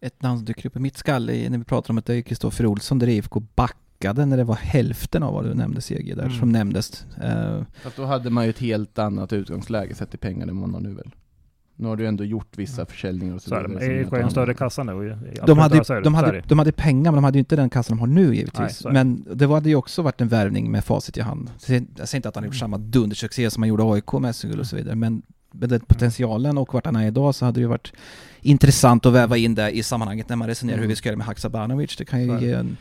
[0.00, 2.22] Ett namn som dyker upp i mitt skalle när vi pratar om att det är
[2.22, 6.22] Kristoffer Olsson där IFK backade när det var hälften av vad du nämnde CG där
[6.24, 6.38] Mm.
[6.38, 7.06] som nämndes.
[7.22, 10.74] Eh, Fast då hade man ju ett helt annat utgångsläge sett i pengar än man
[10.74, 11.10] har nu väl.
[11.82, 13.68] Nu har du ändå gjort vissa försäljningar och så, Så är det.
[13.68, 14.06] vidare.
[14.06, 15.18] Att är en större kassa nu.
[15.46, 18.00] de, hade, de, hade, de hade pengar men de hade ju inte den kassan de
[18.00, 18.78] har nu Nej, givetvis.
[18.78, 18.92] det.
[18.92, 21.50] men det hade ju också varit en värvning med facit i hand.
[21.66, 24.66] Jag säger inte att han gjort samma dundersuccé som han gjorde AIK med SM-guld och
[24.66, 27.66] så vidare men med den potentialen och vart han är idag så hade det ju
[27.66, 27.92] varit
[28.40, 31.26] intressant att väva in det i sammanhanget när man resonerar hur vi ska göra med
[31.26, 31.96] Haksabanovic.
[31.96, 32.76] Det kan ju ge en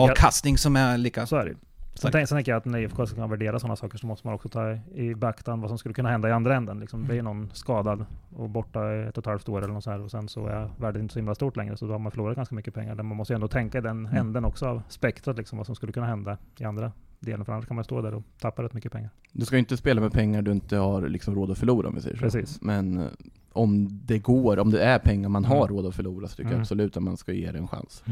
[0.00, 1.26] avkastning som är lika...
[1.26, 1.54] så är det.
[2.00, 4.34] Sen, tänk, sen tänker jag att när IFK ska värdera sådana saker så måste man
[4.34, 6.80] också ta i beaktan vad som skulle kunna hända i andra änden.
[6.80, 8.04] Liksom, det är någon skadad
[8.36, 10.46] och borta i ett och ett halvt år eller något så här och sen så
[10.46, 12.94] är värdet inte så himla stort längre så då har man förlorat ganska mycket pengar.
[12.94, 14.16] Men man måste ju ändå tänka i den Mm.
[14.16, 17.66] änden också av spektrat liksom, vad som skulle kunna hända i andra delen för annars
[17.66, 19.10] kan man stå där och tappa rätt mycket pengar.
[19.32, 21.94] Du ska ju inte spela med pengar du inte har liksom råd att förlora om
[21.94, 22.22] vi säger så.
[22.22, 22.62] Precis.
[22.62, 23.06] Men eh,
[23.52, 25.68] om det går, om det är pengar man har Mm.
[25.68, 26.60] råd att förlora så tycker jag Mm.
[26.62, 28.04] absolut att man ska ge det en chans.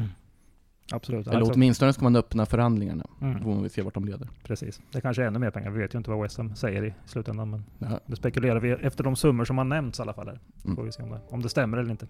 [0.93, 1.27] Absolut.
[1.27, 3.07] Eller Alltså- åtminstone ska man öppna förhandlingarna.
[3.21, 3.35] Mm.
[3.35, 4.29] Då får vi se vart de leder.
[4.47, 4.81] Precis.
[4.93, 5.71] Det kanske är ännu mer pengar.
[5.71, 7.51] Vi vet ju inte vad West Ham säger i slutändan.
[7.51, 8.01] Men Ja.
[8.07, 10.27] det spekulerar vi efter de summor som har nämnts i alla fall.
[10.27, 10.41] Här.
[10.65, 10.77] Mm.
[10.77, 12.07] Får vi se om det, om det stämmer eller inte.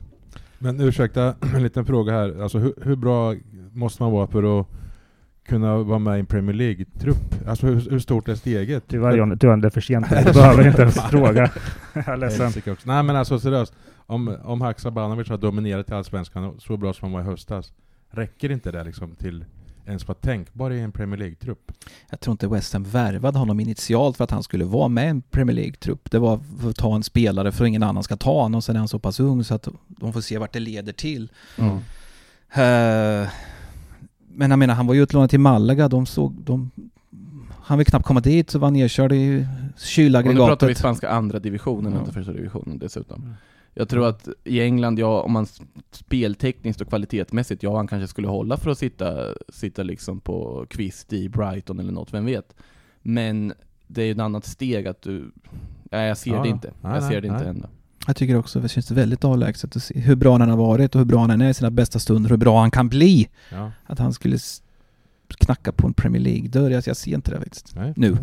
[0.58, 2.42] Men ursäkta, en liten fråga här.
[2.42, 3.34] Alltså hur, hur bra
[3.72, 4.66] måste man vara för att
[5.46, 7.48] kunna vara med i en Premier League-trupp?
[7.48, 8.84] Alltså hur, hur stort är steget?
[8.86, 10.06] Tyvärr Johnny, tyvärr, det är för sent.
[10.26, 11.50] Du behöver inte ens fråga.
[11.94, 12.52] Jag är ledsen.
[12.84, 13.74] Nej men alltså seriöst.
[14.06, 17.72] Om, om Haksabanovic har dominerat i Allsvenskan så bra som han var i höstas.
[18.14, 19.44] Räcker inte det liksom till
[19.86, 21.72] ens vara tänkbar i en Premier League-trupp?
[22.10, 25.08] Jag tror inte West Ham värvade honom initialt för att han skulle vara med i
[25.08, 26.10] en Premier League-trupp.
[26.10, 28.62] Det var för att ta en spelare för att ingen annan ska ta honom.
[28.62, 31.32] Sen är han så pass ung så att de får se vart det leder till.
[31.58, 31.76] Mm.
[32.54, 33.28] Eh,
[34.28, 35.88] men jag menar, han var ju utlånad till Malaga.
[35.88, 36.32] De såg...
[36.44, 36.70] De,
[37.62, 40.78] han vill knappt komma dit så var han nedkörd i Och nu pratar vi kylaggregatet.
[40.78, 41.98] spanska andra divisionen, Ja.
[42.00, 43.34] inte första divisionen dessutom.
[43.74, 45.46] Jag tror att i England, ja, om man
[45.90, 51.12] speltekniskt och kvalitetsmässigt, ja han kanske skulle hålla för att sitta, sitta liksom på kvist
[51.12, 52.54] i Brighton eller något, vem vet.
[53.02, 53.52] Men
[53.86, 55.30] det är ju ett annat steg att du,
[55.90, 56.72] nej jag ser Ja, det inte.
[56.80, 57.46] nej, jag ser nej, det inte nej.
[57.46, 57.68] hända.
[58.06, 60.98] Jag tycker också det känns väldigt avlägset att se hur bra han har varit och
[60.98, 63.28] hur bra han är i sina bästa stunder, hur bra han kan bli.
[63.52, 63.72] Ja.
[63.86, 64.38] Att han skulle
[65.28, 67.74] knacka på en Premier League-dörr, jag, jag ser inte det faktiskt.
[67.76, 67.92] Nej.
[67.96, 68.16] Nu.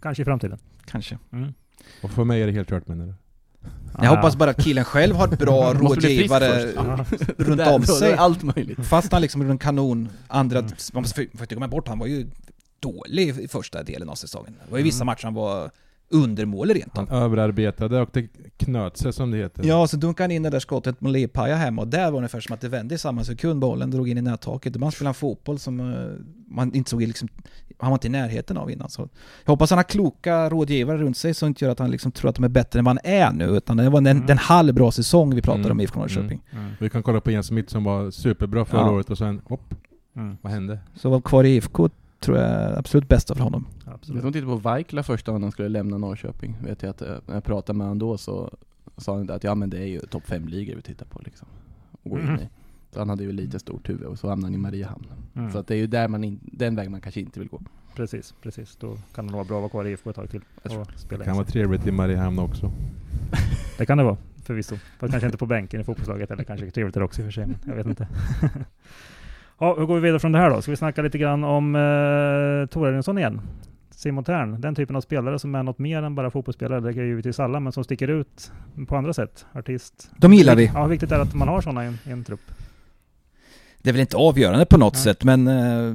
[0.00, 0.58] Kanske i framtiden.
[0.84, 1.18] Kanske.
[1.32, 1.54] Mm.
[2.02, 3.14] Och för mig är det helt klart menar du?
[4.02, 6.72] Jag hoppas bara att killen själv har bra bli frisk rådgivare
[7.38, 8.14] runt om sig.
[8.14, 8.86] Allt möjligt.
[8.86, 10.72] Fast han liksom gjorde en kanon, andra, Mm.
[10.92, 12.26] man får får inte glömma bort, han var ju
[12.80, 14.54] dålig i första delen av säsongen.
[14.64, 15.06] Det var ju vissa Mm.
[15.06, 15.70] matcher han var
[16.10, 17.22] undermålig rent Han av.
[17.22, 19.64] överarbetade och det knöt sig som det heter.
[19.66, 22.16] Ja, så dunkade han in det där skottet med Lepaja hemma och där var det
[22.16, 23.60] ungefär som att det vände i samma sekund.
[23.60, 24.76] Bollen drog in i nättaket.
[24.76, 25.96] Man spelade en fotboll som eh,
[26.48, 27.28] man inte såg liksom,
[27.78, 28.90] han var inte i närheten av innan.
[28.90, 29.08] Så
[29.44, 32.28] jag hoppas han har kloka rådgivare runt sig som inte gör att han liksom tror
[32.28, 33.44] att de är bättre än vad han är nu.
[33.56, 34.30] Utan det var en, Mm.
[34.30, 35.72] en halv bra säsong vi pratade Mm.
[35.72, 36.42] om i IFK Norrköping.
[36.52, 36.70] Mm.
[36.80, 38.90] Vi kan kolla på Jens Smith som var superbra förra Ja.
[38.90, 39.74] året och sen, hopp,
[40.16, 40.36] Mm.
[40.42, 40.78] vad hände?
[40.94, 41.90] Så vara kvar i IFK
[42.20, 43.66] tror jag är absolut bästa för honom.
[43.84, 44.22] Jag Absolut.
[44.22, 47.34] som tittade på Vaikla första gången han skulle lämna Norrköping, vet jag att eh, när
[47.34, 48.50] jag pratade med honom då så
[48.96, 51.48] sa han att ja men det är ju topp 5-ligor vi tittar på liksom.
[52.02, 52.48] Och går in i.
[52.92, 55.06] Så han hade ju lite stort huvud och så hamnade han i Mariehamn.
[55.34, 55.52] Mm.
[55.52, 57.62] Så att det är ju där man in, den vägen man kanske inte vill gå.
[57.94, 58.76] Precis, precis.
[58.76, 60.40] Då kan det nog vara bra att vara kvar i IFK ett tag till.
[61.08, 62.72] Det kan vara trevligt i Mariehamn också.
[63.78, 64.76] Det kan det vara, förvisso.
[64.98, 67.32] Fast kanske inte på bänken i fotbollslaget, eller kanske trevligt där också i och för
[67.32, 68.08] sig, men jag vet inte.
[69.60, 70.62] ja, hur går vi vidare från det här då?
[70.62, 73.40] Ska vi snacka lite grann om eh, Torarinsson igen?
[73.90, 76.92] Simon Tern, den typen av spelare som är något mer än bara fotbollsspelare, det är
[76.92, 78.52] ju givetvis alla, men som sticker ut
[78.88, 79.46] på andra sätt.
[79.52, 80.10] Artist.
[80.16, 80.70] De gillar vi.
[80.74, 82.40] Ja, viktigt är att man har sådana i en, i en trupp?
[83.82, 85.02] Det är väl inte avgörande på något Nej.
[85.02, 85.94] sätt men eh,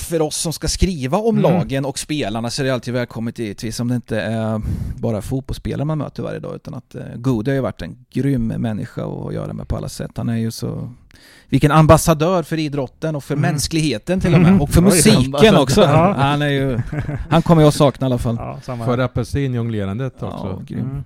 [0.00, 1.52] för oss som ska skriva om Mm.
[1.52, 4.60] lagen och spelarna så är det alltid välkommet givetvis om det inte är
[4.96, 8.46] bara fotbollsspelare man möter varje dag utan att eh, Gode har ju varit en grym
[8.46, 10.10] människa att göra med på alla sätt.
[10.16, 10.92] Han är ju så
[11.48, 13.50] vilken ambassadör för idrotten och för Mm.
[13.50, 14.48] mänskligheten till och med.
[14.48, 14.60] Mm.
[14.60, 15.80] Och för musiken också.
[15.80, 16.14] Ja.
[16.18, 16.80] Han är ju...
[17.30, 18.36] Han kommer jag att sakna i alla fall.
[18.66, 20.62] Ja, För apelsinjonglerandet Ja, också.
[20.66, 20.80] grym.
[20.80, 21.04] Mm.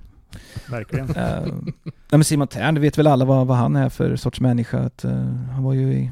[0.71, 1.07] Verkligen.
[1.17, 1.73] Nej
[2.11, 4.79] men Simon Tern, det vet väl alla vad, vad han är för sorts människa.
[4.79, 5.11] Att, eh,
[5.55, 6.11] han var ju i,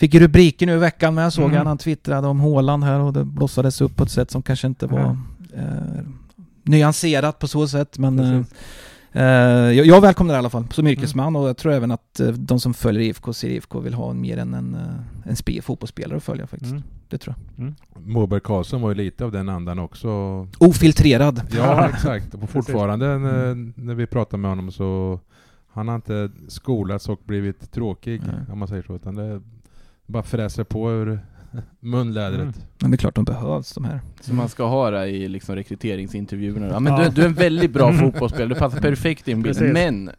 [0.00, 1.56] fick rubriker nu i veckan men jag såg Mm.
[1.56, 4.66] han, han twittrade om Håland här och det blossades upp på ett sätt som kanske
[4.66, 5.16] inte var
[5.56, 6.04] eh,
[6.62, 7.98] nyanserat på så sätt.
[7.98, 8.40] Men eh,
[9.12, 12.20] eh, jag, jag välkomnar det i alla fall som yrkesman och jag tror även att
[12.20, 15.62] eh, de som följer IFK ser IFK vill ha mer än en, eh, en spe,
[15.62, 16.72] fotbollsspelare att följa faktiskt.
[16.72, 16.82] Mm.
[17.08, 17.72] Det tror jag.
[18.06, 20.08] Moberg Karlsson var ju lite av den andan också.
[20.58, 21.42] Ofiltrerad.
[21.56, 22.34] Ja, exakt.
[22.34, 25.20] Och fortfarande när, när vi pratar med honom så
[25.72, 28.34] han har inte skolats och blivit tråkig, Nej.
[28.52, 28.94] om man säger så.
[28.96, 29.40] Utan det
[30.10, 31.20] bara fräser på ur
[31.80, 32.40] munlädret.
[32.40, 32.52] Mm.
[32.82, 34.00] Men det är klart de behövs de här.
[34.20, 36.66] Så man ska ha det i liksom rekryteringsintervjuerna.
[36.66, 37.04] Ja, men Ja.
[37.04, 39.58] du, du är en väldigt bra fotbollsspelare, du passar perfekt i en bild.
[39.58, 39.72] Precis.
[39.72, 40.10] Men,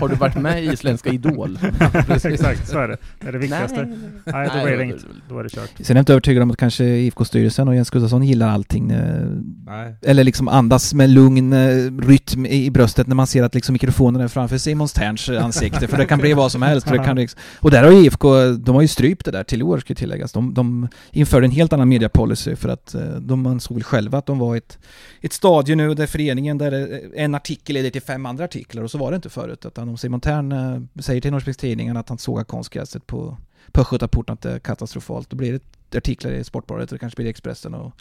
[0.00, 1.58] har du varit med i Isländska Idol?
[2.24, 2.96] Exakt, så är det.
[3.20, 3.84] Det är det viktigaste.
[3.84, 5.06] Nej, då Nej, blir det då- inget.
[5.28, 5.70] Då är det kört.
[5.80, 8.90] Sen är jag inte övertygad om att kanske IFK-styrelsen och Jens Gustafsson gillar allting.
[8.90, 9.26] eh,
[9.66, 9.94] Nej.
[10.02, 14.20] Eller liksom andas med lugn eh, rytm i bröstet när man ser att liksom mikrofonen
[14.20, 15.88] är framför Simons Terns ansikte.
[15.88, 16.88] För det kan bli vad som helst.
[16.88, 19.44] För det kan liksom, och där har ju IFK, de har ju strypt det där
[19.44, 20.32] till år ska tilläggas.
[20.32, 24.18] De, de de införde en helt annan mediapolicy för att eh, de ansåg väl själva
[24.18, 24.78] att de var ett,
[25.20, 28.90] ett stadie nu där föreningen, där eh, en artikel leder till fem andra artiklar och
[28.90, 29.64] så var det inte förut.
[29.66, 33.36] Utan om Simon Tern eh, säger till Norrköpingstidningen att han sågar konstgräset på,
[33.72, 37.16] på Östgötaporten att det är katastrofalt, då blir det artiklar i Sportbladet och det kanske
[37.16, 37.92] blir i Expressen och,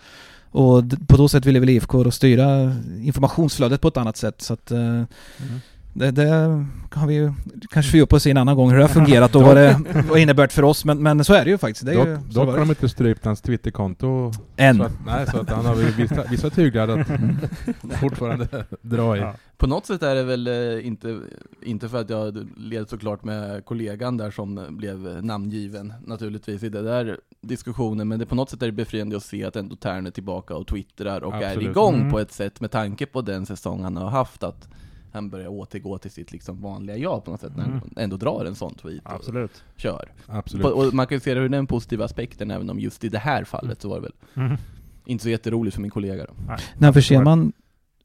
[0.51, 4.53] och på så sätt ville väl IFK då styra informationsflödet på ett annat sätt så
[4.53, 5.05] att mm
[5.97, 7.33] det, det har vi ju
[7.69, 9.79] kanske fördjupa oss i en annan gång hur det har fungerat och vad det
[10.09, 11.85] vad innebär för oss men, men så är det ju faktiskt.
[11.85, 14.31] Det är ju, Dock, dock har de inte strypt hans Twitterkonto.
[14.57, 14.77] Än.
[14.77, 17.07] Så att, nej, så att han har ju vissa, vissa tyglar att
[17.99, 18.47] fortfarande
[18.81, 19.19] dra i.
[19.19, 19.33] Ja.
[19.57, 21.19] På något sätt är det väl eh, inte,
[21.63, 26.85] inte för att jag led såklart med kollegan där som blev namngiven naturligtvis i den
[26.85, 30.07] där diskussionen, men det på något sätt är det befriande att se att ändå Tern
[30.07, 31.69] är tillbaka och twittrar och är Absolut.
[31.69, 32.11] igång Mm.
[32.11, 34.67] på ett sätt med tanke på den säsong han har haft, att
[35.17, 37.89] han börjar återgå till sitt liksom vanliga jag på något sätt, när han Mm.
[37.97, 39.63] ändå drar en sån tweet och Absolut.
[39.77, 40.11] kör.
[40.25, 40.63] Absolut.
[40.65, 43.09] På, och man kan ju se det ur den positiva aspekten, även om just i
[43.09, 44.13] det här fallet så var det väl
[44.45, 44.57] Mm.
[45.05, 46.33] inte så jätteroligt för min kollega då.
[46.77, 47.53] När förser man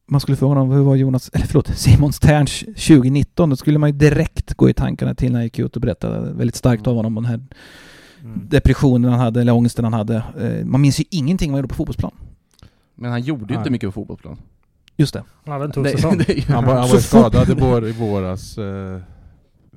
[0.07, 3.89] man skulle fråga honom hur var Jonas, eller förlåt, Simon Sterns 2019, då skulle man
[3.91, 6.97] ju direkt gå i tankarna till när han gick ut och berättade väldigt starkt om
[6.97, 7.41] honom, om den här
[8.25, 8.41] Mm.
[8.49, 10.17] depressionen han hade, eller ångesten han hade.
[10.41, 12.13] Eh, Man minns ju ingenting vad han gjorde på fotbollsplan.
[12.95, 13.57] Men han gjorde ju Nej.
[13.57, 14.37] inte mycket på fotbollsplan.
[14.97, 15.25] Just det.
[15.45, 16.21] Han hade en tuff säsong.
[16.49, 18.59] Han var, han var skadad i, vår, i våras.
[18.59, 19.01] Eh,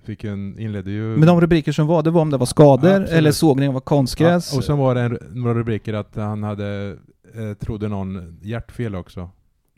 [0.06, 1.04] fick en, inledde ju...
[1.18, 3.10] Men de rubriker som var, det var om det var skador Absolut.
[3.10, 4.52] eller sågning av konstgräs.
[4.52, 6.98] Ja, och sen var det en, några rubriker att han hade,
[7.36, 9.30] eh, trodde någon, hjärtfel också.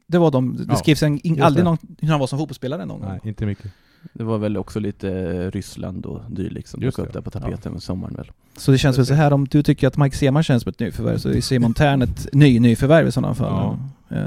[0.08, 1.70] Det var de, det Ja, skrevs en, in, aldrig det.
[1.70, 3.10] någon, hur han var som fotbollsspelare någon gång.
[3.10, 3.72] Nej, inte mycket.
[4.14, 7.14] Det var väl också lite eh, Ryssland och dylikt som dök upp det.
[7.14, 8.32] där på tapeten med sommaren väl.
[8.58, 10.80] Så det känns väl så här, om du tycker att Mike Seman känns som ett
[10.80, 13.78] nyförvärv så är Simon Tern ett ny nyförvärv i sådana fall.
[14.10, 14.18] Eh,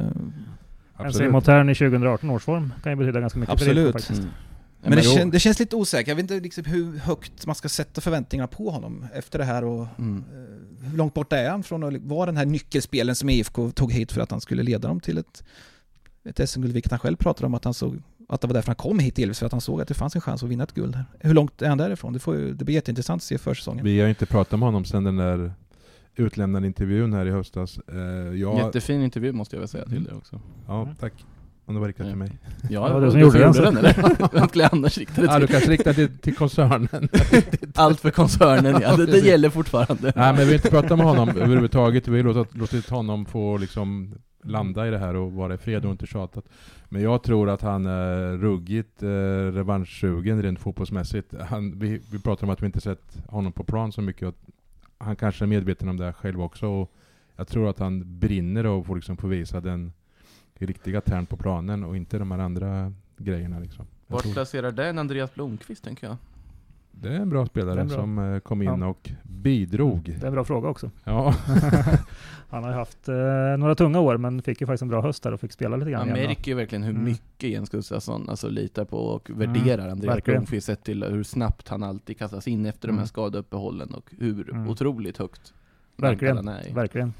[1.06, 3.86] En Simon Tern i 2018 års form kan ju betyda ganska mycket för Absolut.
[3.86, 4.20] IFK faktiskt.
[4.20, 4.32] Mm.
[4.82, 7.68] Men, det, kän, det känns lite osäkert, jag vet inte liksom hur högt man ska
[7.68, 10.24] sätta förväntningarna på honom efter det här och Mm.
[10.32, 13.92] eh, hur långt bort är han från att vara den här nyckelspelen som IFK tog
[13.92, 15.44] hit för att han skulle leda dem till ett,
[16.24, 18.76] ett SM-guld, vilket han själv pratade om att han såg att det var därför han
[18.76, 20.74] kom hit delvis, för att han såg att det fanns en chans att vinna ett
[20.74, 21.04] guld här.
[21.18, 22.12] Hur långt är han därifrån?
[22.12, 23.84] Det, får ju, det blir jätteintressant att se försäsongen.
[23.84, 25.52] Vi har inte pratat med honom sedan den där
[26.16, 27.78] utlämnade intervjun här i höstas.
[27.88, 27.98] Eh,
[28.38, 30.40] jag, Jättefin intervju måste jag väl säga till det också.
[30.66, 31.12] ja, tack.
[31.64, 32.38] Om det var riktat till mig.
[32.70, 33.94] Ja, det var du som gjorde den, den eller?
[34.32, 35.54] Vem skulle jag annars rikta det Ja, du till?
[35.54, 37.08] kanske riktar till, till koncernen.
[37.74, 40.12] Allt för koncernen ja, det, det gäller fortfarande.
[40.16, 42.08] Nej men vi har inte pratat med honom överhuvudtaget.
[42.08, 45.84] Vi har låtit, låtit honom få liksom landa i det här och vara i fred
[45.84, 46.44] och inte tjatat.
[46.88, 49.08] Men jag tror att han är ruggigt eh,
[49.52, 51.34] revanschsugen rent fotbollsmässigt.
[51.40, 54.34] Han, vi, vi pratar om att vi inte sett honom på plan så mycket.
[55.00, 56.66] Han kanske är medveten om det själv också.
[56.66, 56.92] Och
[57.36, 59.92] jag tror att han brinner och får liksom få visa den
[60.54, 63.86] riktiga tärn på planen och inte de här andra grejerna liksom.
[64.06, 66.16] Jag Vart tror- placerar den Andreas Blomqvist tänker jag?
[66.92, 67.96] Det är en bra spelare är bra.
[67.96, 68.86] som eh, kom in Ja.
[68.86, 70.02] och bidrog.
[70.04, 70.90] Det är en bra fråga också.
[71.04, 71.34] Ja.
[72.50, 73.14] Han har haft eh,
[73.58, 75.90] några tunga år men fick ju faktiskt en bra höst där och fick spela lite
[75.90, 77.04] grann Man märker ju verkligen hur Mm.
[77.04, 80.40] mycket Jens Gustafsson alltså, litar på och Mm, värderar Andreas verkligen.
[80.40, 82.98] Blomqvist sett till hur snabbt han alltid kastas in efter de Mm.
[82.98, 84.68] här skadeuppehållen och hur Mm.
[84.68, 85.52] otroligt högt
[85.96, 86.36] Verkligen.
[86.36, 86.74] rankad han är.
[86.74, 87.12] Verkligen.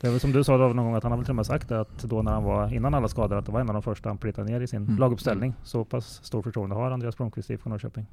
[0.00, 1.36] Det är väl som du sa då någon gång att han har väl till och
[1.36, 3.68] med sagt det att då när han var innan alla skador att det var en
[3.68, 4.98] av de första han plittade ner i sin Mm.
[4.98, 5.54] laguppställning.
[5.64, 8.06] Så pass stor förtroende har Andreas Blomqvist i IFK Norrköping.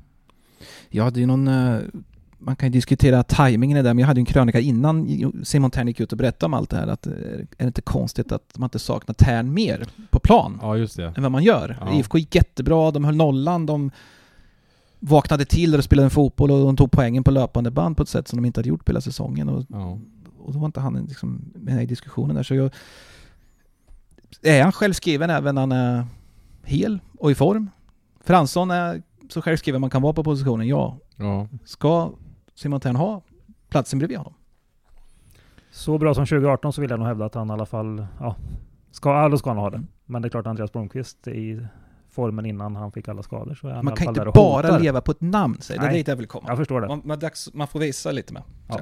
[0.89, 1.47] Ja, det är ju någon...
[2.39, 5.71] Man kan ju diskutera tajmingen i det, men jag hade ju en krönika innan Simon
[5.71, 8.31] Tern gick ut och berättade om allt det här, att eh, är det inte konstigt
[8.31, 11.13] att man inte saknar Tern mer på plan ja, just det.
[11.17, 11.77] än vad man gör?
[11.81, 11.93] Ja.
[11.93, 13.91] IFK gick jättebra, de höll nollan, de
[14.99, 18.09] vaknade till och spelade en fotboll och de tog poängen på löpande band på ett
[18.09, 19.49] sätt som de inte hade gjort på hela säsongen.
[19.49, 19.99] Och, Ja.
[20.39, 22.43] och då var inte han liksom med i diskussionen där.
[22.43, 22.71] Så jag,
[24.41, 26.05] är han självskriven även när han är
[26.63, 27.69] hel och i form?
[28.23, 30.97] Fransson är så självskriven man kan vara på positionen, ja.
[31.15, 31.47] ja.
[31.65, 32.11] Ska
[32.57, 33.21] Simon Tern ha
[33.69, 34.33] platsen bredvid honom?
[35.71, 38.35] Så bra som 2018 så vill jag nog hävda att han i alla fall, ja,
[38.91, 39.83] ska, alla ska han ha det.
[40.05, 41.67] Men det är klart Andreas Blomqvist i
[42.09, 44.21] formen innan han fick alla skador så är han Man i alla kan fall inte
[44.21, 44.79] där och bara hotar.
[44.79, 45.87] leva på ett namn, säger det.
[45.87, 46.45] Det är dit jag vill komma.
[46.47, 46.87] Jag förstår det.
[46.87, 47.19] Man, man,
[47.53, 48.43] man får visa lite med.
[48.67, 48.79] Ja.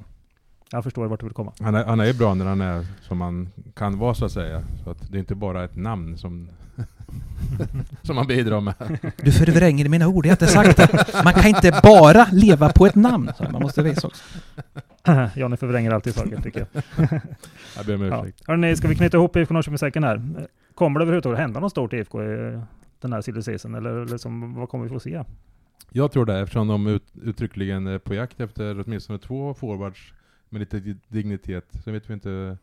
[0.72, 1.54] Jag förstår vart du vill komma.
[1.60, 4.32] Han, är, han är ju bra när han är som han kan vara så att
[4.32, 4.64] säga.
[4.84, 6.50] Så att det är inte bara ett namn som,
[8.02, 8.74] som han bidrar med.
[9.18, 11.22] Du förvränger mina ord, jag har inte sagt det.
[11.24, 13.32] Man kan inte bara leva på ett namn.
[13.38, 14.24] Så man måste visa också.
[15.40, 16.84] Johnny förvränger alltid saker tycker jag.
[17.78, 18.22] Jag ber om Ja.
[18.26, 18.48] ursäkt.
[18.48, 20.22] Hörrni, ska vi knyta ihop IFK Norrköping-säcken här?
[20.76, 22.60] Kommer det överhuvudtaget hända något stort i IFK i
[23.02, 23.76] den här silly season?
[23.76, 25.24] Eller liksom, vad kommer vi få se?
[25.92, 30.14] Jag tror det eftersom de ut, uttryckligen är på jakt efter åtminstone två forwards
[30.56, 31.66] med lite dignitet.
[31.84, 32.58] Sen vet vi inte...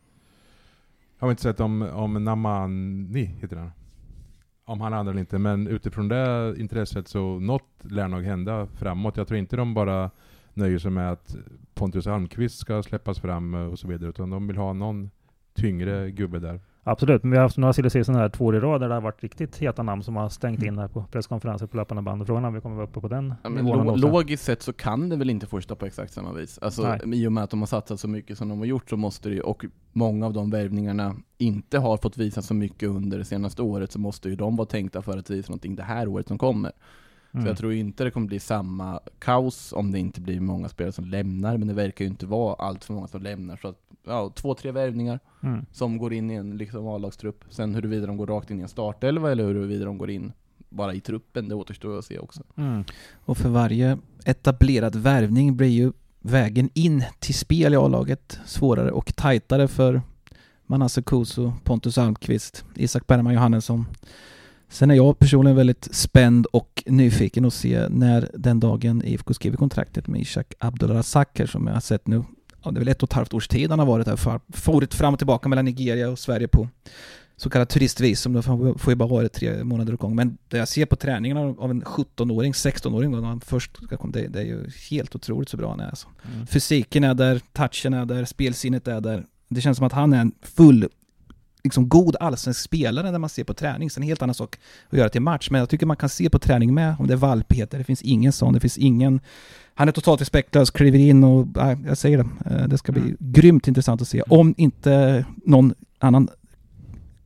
[1.17, 3.71] Har vi inte sett om, om Namani heter han.
[4.65, 5.37] Om han är andra eller inte.
[5.39, 9.17] Men utifrån det intresset så något lär nog hända framåt.
[9.17, 10.11] Jag tror inte de bara
[10.53, 11.35] nöjer sig med att
[11.73, 14.09] Pontus Almqvist ska släppas fram och så vidare.
[14.09, 15.09] Utan de vill ha någon
[15.53, 16.59] tyngre gubbe där.
[16.85, 18.93] Absolut, men vi har haft några silly season här två år i rad där det
[18.93, 22.21] har varit riktigt heta namn som har stängt in här på presskonferenser på löpande band.
[22.21, 24.61] Och frågan är om vi kommer vara uppe på den Ja, men lo- logiskt sett
[24.61, 26.59] så kan det väl inte fortsätta på exakt samma vis.
[26.61, 27.21] Alltså Nej.
[27.21, 29.29] i och med att de har satsat så mycket som de har gjort så måste
[29.29, 33.25] det ju, och många av de värvningarna inte har fått visa så mycket under det
[33.25, 36.27] senaste året så måste ju de vara tänkta för att visa någonting det här året
[36.27, 36.71] som kommer.
[37.33, 37.45] Mm.
[37.45, 40.91] Så jag tror inte det kommer bli samma kaos om det inte blir många spelare
[40.91, 43.57] som lämnar, men det verkar ju inte vara allt för många som lämnar.
[43.57, 45.65] Så att, ja, två, tre värvningar Mm.
[45.71, 47.43] som går in i en liksom, A-lagstrupp.
[47.49, 50.31] Sen huruvida de går rakt in i en startelva eller huruvida de går in
[50.69, 52.43] bara i truppen, det återstår att se också.
[52.55, 52.83] Mm.
[53.25, 59.15] Och för varje etablerad värvning blir ju vägen in till spel i A-laget svårare och
[59.15, 60.01] tajtare för
[60.65, 63.85] Manasse Kuso, Pontus Almqvist, Isak Bergman Johannesson.
[64.73, 69.57] Sen är jag personligen väldigt spänd och nyfiken att se när den dagen IFK skriver
[69.57, 72.23] kontraktet med Ishak Abdulrazak här som jag har sett nu.
[72.63, 74.39] Ja, det är väl ett och ett halvt års tid han har varit här, för-
[74.49, 76.69] farit fram och tillbaka mellan Nigeria och Sverige på
[77.35, 78.41] så kallat turistvisum, då
[78.77, 80.15] får ju bara vara tre månader åt gång.
[80.15, 83.83] Men det jag ser på träningen av av en 17-åring, 16-åring då, när han först
[83.83, 86.07] ska komma, det, det är ju helt otroligt så bra han är alltså.
[86.33, 86.47] Mm.
[86.47, 89.25] Fysiken är där, touchen är där, spelsinnet är där.
[89.49, 90.87] Det känns som att han är en full,
[91.63, 93.89] liksom god allsvensk spelare när man ser på träning.
[93.89, 94.55] Sen är det en helt annan sak
[94.89, 97.13] att göra till match, men jag tycker man kan se på träning med, om det
[97.13, 99.19] är valpigheter, det finns ingen sån, det finns ingen
[99.75, 103.01] han är totalt respektlös, kliver in och, nej, jag säger det, eh, det ska bli
[103.01, 103.15] Mm.
[103.19, 104.21] grymt intressant att se.
[104.21, 106.27] Om inte någon annan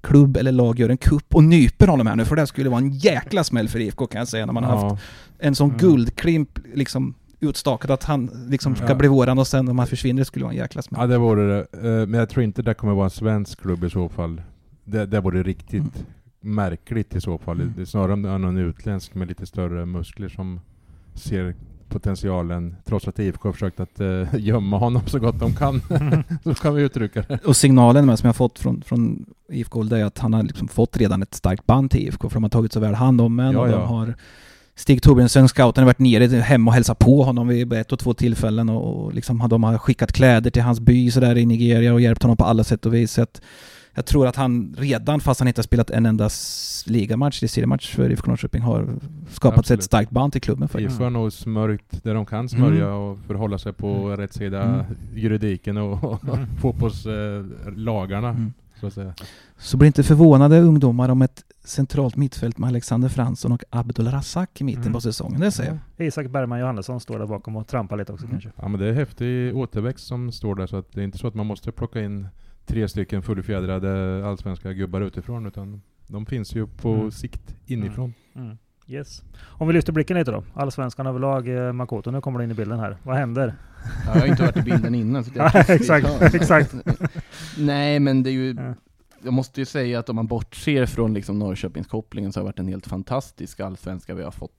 [0.01, 2.79] klubb eller lag gör en kupp och nyper honom här nu, för det skulle vara
[2.79, 5.69] en jäkla smäll för IFK kan jag säga, när man har haft Ja, en sån
[5.69, 5.79] Mm.
[5.79, 8.95] guldklimp liksom utstakad att han liksom ska Ja.
[8.95, 11.01] bli våran och sen om han försvinner skulle vara en jäkla smäll.
[11.01, 11.59] ja, det vore det.
[11.73, 14.41] Eh, Men jag tror inte det kommer vara en svensk klubb i så fall.
[14.83, 15.81] Det, det vore riktigt
[16.41, 16.55] Mm.
[16.55, 17.61] märkligt i så fall.
[17.61, 17.73] Mm.
[17.75, 20.59] Det är snarare om det är någon utländsk med lite större muskler som
[21.13, 21.55] ser
[21.89, 25.81] potentialen, trots att IFK har försökt att eh, gömma honom så gott de kan.
[26.43, 27.39] så kan vi uttrycka det.
[27.45, 30.97] Och signalen med, som jag fått från, från IFK är att han har liksom fått
[30.97, 33.51] redan ett starkt band till IFK för de har tagit så väl hand om en
[33.53, 33.71] Ja, och ja.
[33.71, 34.13] de har
[34.77, 38.13] Stig Torbjörnsen, scouten, har varit nere hem och hälsat på honom vid ett och två
[38.13, 41.45] tillfällen och och liksom har- de har skickat kläder till hans by så där i
[41.45, 43.11] Nigeria och hjälpt honom på alla sätt och vis.
[43.11, 43.41] Så att
[43.95, 46.29] jag tror att han redan, fast han inte har spelat en enda
[46.85, 48.87] ligamatch, eller seriematch för IFK Norrköping, har
[49.31, 50.69] skapat sig ett starkt band till klubben.
[50.79, 52.97] IFK har nog smörjt det de kan smörja Mm.
[52.97, 54.17] och för att hålla sig på Mm.
[54.17, 54.85] rätt sida Mm.
[55.15, 56.45] juridiken och, Mm.
[56.61, 58.29] fotbollslagarna.
[58.29, 58.53] Mm.
[58.79, 59.13] Så att säga.
[59.57, 64.61] Så bli inte förvånade ungdomar om ett centralt mittfält med Alexander Fransson och Abdul Razak
[64.61, 64.93] i mitten Mm.
[64.93, 66.07] på säsongen, det säger jag.
[66.07, 68.31] Isak Bergman Johannesson står där bakom och trampar lite också Mm.
[68.39, 68.51] kanske.
[68.61, 71.27] Ja men det är häftig återväxt som står där så att det är inte så
[71.27, 72.27] att man måste plocka in
[72.65, 77.11] tre stycken fullfjädrade allsvenska gubbar utifrån utan de finns ju på Mm.
[77.11, 78.13] sikt inifrån.
[78.35, 78.57] Mm.
[78.89, 79.23] Yes.
[79.45, 80.43] Om vi lyfter blicken lite då.
[80.53, 82.97] Allsvenskan överlag, eh, Makoto, nu kommer du in i bilden här.
[83.03, 83.55] Vad händer?
[84.05, 85.23] Ja, jag har inte varit i bilden innan.
[85.23, 86.75] Så det Ja, exakt, exakt.
[87.57, 88.53] Nej, men det är ju...
[88.57, 88.73] Ja.
[89.27, 92.59] Jag måste ju säga att om man bortser från liksom Norrköpingskopplingen så har det varit
[92.59, 94.51] en helt fantastisk allsvenska vi har fått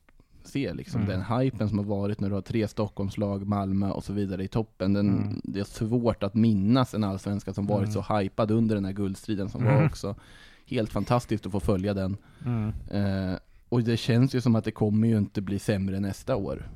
[0.44, 0.72] se.
[0.74, 1.00] Liksom.
[1.02, 1.12] Mm.
[1.12, 4.48] Den hypen som har varit när du har tre Stockholmslag, Malmö och så vidare i
[4.48, 4.92] toppen.
[4.92, 5.40] Den, Mm.
[5.44, 7.92] Det är svårt att minnas en allsvenska som varit Mm.
[8.04, 9.74] så hypad under den här guldstriden som Mm.
[9.74, 10.14] var också.
[10.66, 12.16] Helt fantastiskt att få följa den.
[12.46, 12.72] Mm.
[12.90, 13.38] Eh,
[13.68, 16.68] och det känns ju som att det kommer ju inte bli sämre nästa år.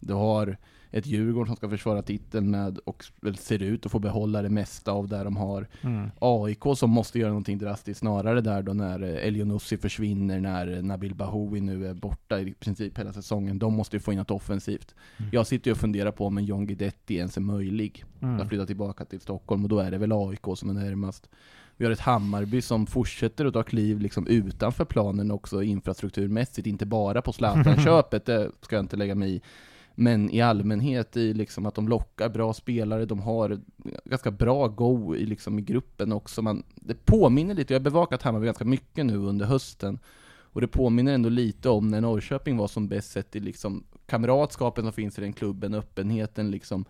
[0.00, 0.56] Du har
[0.90, 3.04] ett Djurgården som ska försvara titeln med och
[3.38, 5.68] ser ut att få behålla det mesta av det de har.
[5.80, 6.10] Mm.
[6.18, 11.14] AIK som måste göra någonting drastiskt snarare där då när eh, Elionussi försvinner, när Nabil
[11.14, 13.58] Bahoui nu är borta i princip hela säsongen.
[13.58, 14.94] De måste ju få in något offensivt.
[15.16, 15.30] Mm.
[15.32, 18.40] Jag sitter ju och funderar på om en John Guidetti ens är möjlig Mm.
[18.40, 21.28] att flytta tillbaka till Stockholm och då är det väl AIK som är närmast.
[21.76, 26.86] Vi har ett Hammarby som fortsätter att ta kliv liksom utanför planen också infrastrukturmässigt, inte
[26.86, 29.40] bara på Zlatan-köpet, det ska jag inte lägga mig i.
[30.00, 33.60] Men i allmänhet i liksom att de lockar bra spelare, de har
[34.04, 36.42] ganska bra go i, liksom i gruppen också.
[36.42, 39.98] Man, det påminner lite, jag har bevakat Hammarby ganska mycket nu under hösten.
[40.52, 44.84] Och det påminner ändå lite om när Norrköping var som bäst sett i liksom kamratskapen
[44.84, 46.84] som finns i den klubben, öppenheten liksom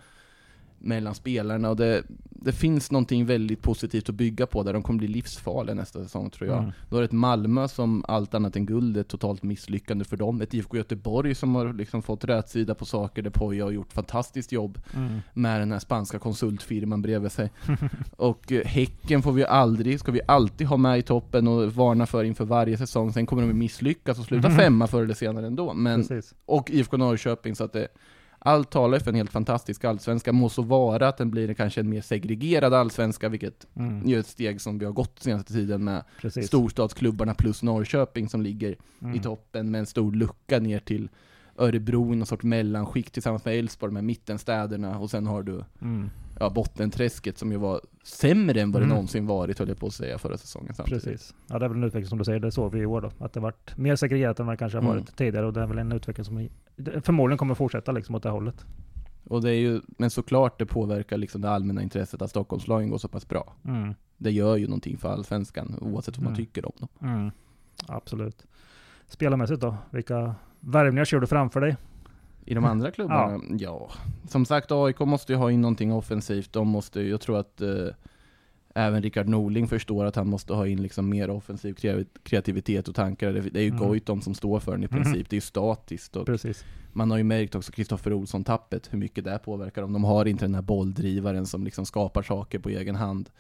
[0.79, 4.99] mellan spelarna och det, det finns någonting väldigt positivt att bygga på där de kommer
[4.99, 6.59] bli livsfarliga nästa säsong tror jag.
[6.59, 6.73] Mm.
[6.89, 10.41] Då har du ett Malmö som allt annat än guld är totalt misslyckande för dem.
[10.41, 14.53] Ett IFK Göteborg som har liksom fått rätsida på saker där Poja har gjort fantastiskt
[14.53, 15.21] jobb Mm.
[15.35, 17.51] med den här spanska konsultfirman bredvid sig.
[18.17, 22.07] och eh, Häcken får vi aldrig, ska vi alltid ha med i toppen och varna
[22.07, 23.13] för inför varje säsong.
[23.13, 25.75] Sen kommer de misslyckas och sluta femma förr eller senare ändå.
[25.75, 26.35] Men Precis.
[26.47, 27.89] och IFK Norrköping så att det
[28.39, 31.89] allt talar för en helt fantastisk allsvenska, må så vara att den blir kanske en
[31.91, 34.09] mer segregerad allsvenska, vilket Mm.
[34.09, 36.47] är ett steg som vi har gått senaste tiden med Precis.
[36.47, 39.15] storstadsklubbarna plus Norrköping som ligger Mm.
[39.15, 41.09] i toppen med en stor lucka ner till
[41.61, 46.11] Örebro i någon sorts mellanskikt tillsammans med Elfsborg, med mittenstäderna, och sen har du Mm.
[46.41, 48.95] ja, bottenträsket som ju var sämre än vad det Mm.
[48.95, 51.05] någonsin varit, höll jag på att säga, förra säsongen samtidigt.
[51.05, 51.35] Precis.
[51.47, 53.11] Ja, det är väl en utveckling som du säger, det såg vi i år då.
[53.25, 54.95] Att det varit mer segregerat än vad det kanske har Mm.
[54.97, 56.49] varit tidigare och det är väl en utveckling som
[57.03, 58.67] förmodligen kommer fortsätta liksom åt det hållet.
[59.25, 62.99] Och det är ju, men såklart det påverkar liksom det allmänna intresset att Stockholmslagen går
[62.99, 63.55] så pass bra.
[63.65, 63.95] Mm.
[64.17, 66.45] Det gör ju någonting för allsvenskan, oavsett vad man Mm.
[66.47, 66.89] tycker om dem.
[67.03, 67.31] Mm.
[67.89, 68.45] Absolut.
[69.09, 69.77] Spelarmässigt då?
[69.91, 71.77] Vilka värvningar kör du framför dig?
[72.45, 73.41] I de andra klubbarna?
[73.59, 73.91] Ja.
[74.29, 76.53] Som sagt, AIK måste ju ha in någonting offensivt.
[76.53, 77.69] De måste, ju- jag tror att eh,
[78.79, 82.95] även Rickard Norling förstår att han måste ha in liksom mer offensiv kre- kreativitet och
[82.95, 83.33] tankar.
[83.33, 83.79] Det, är ju Mm.
[83.89, 85.31] Goitom som står för den i princip.
[85.31, 86.17] Det är ju statiskt.
[86.17, 86.65] Och Precis.
[86.93, 89.93] man har ju märkt också Kristoffer Olsson-tappet, hur mycket det påverkar dem.
[89.93, 93.31] De har inte den här bolldrivaren som liksom skapar saker på egen hand.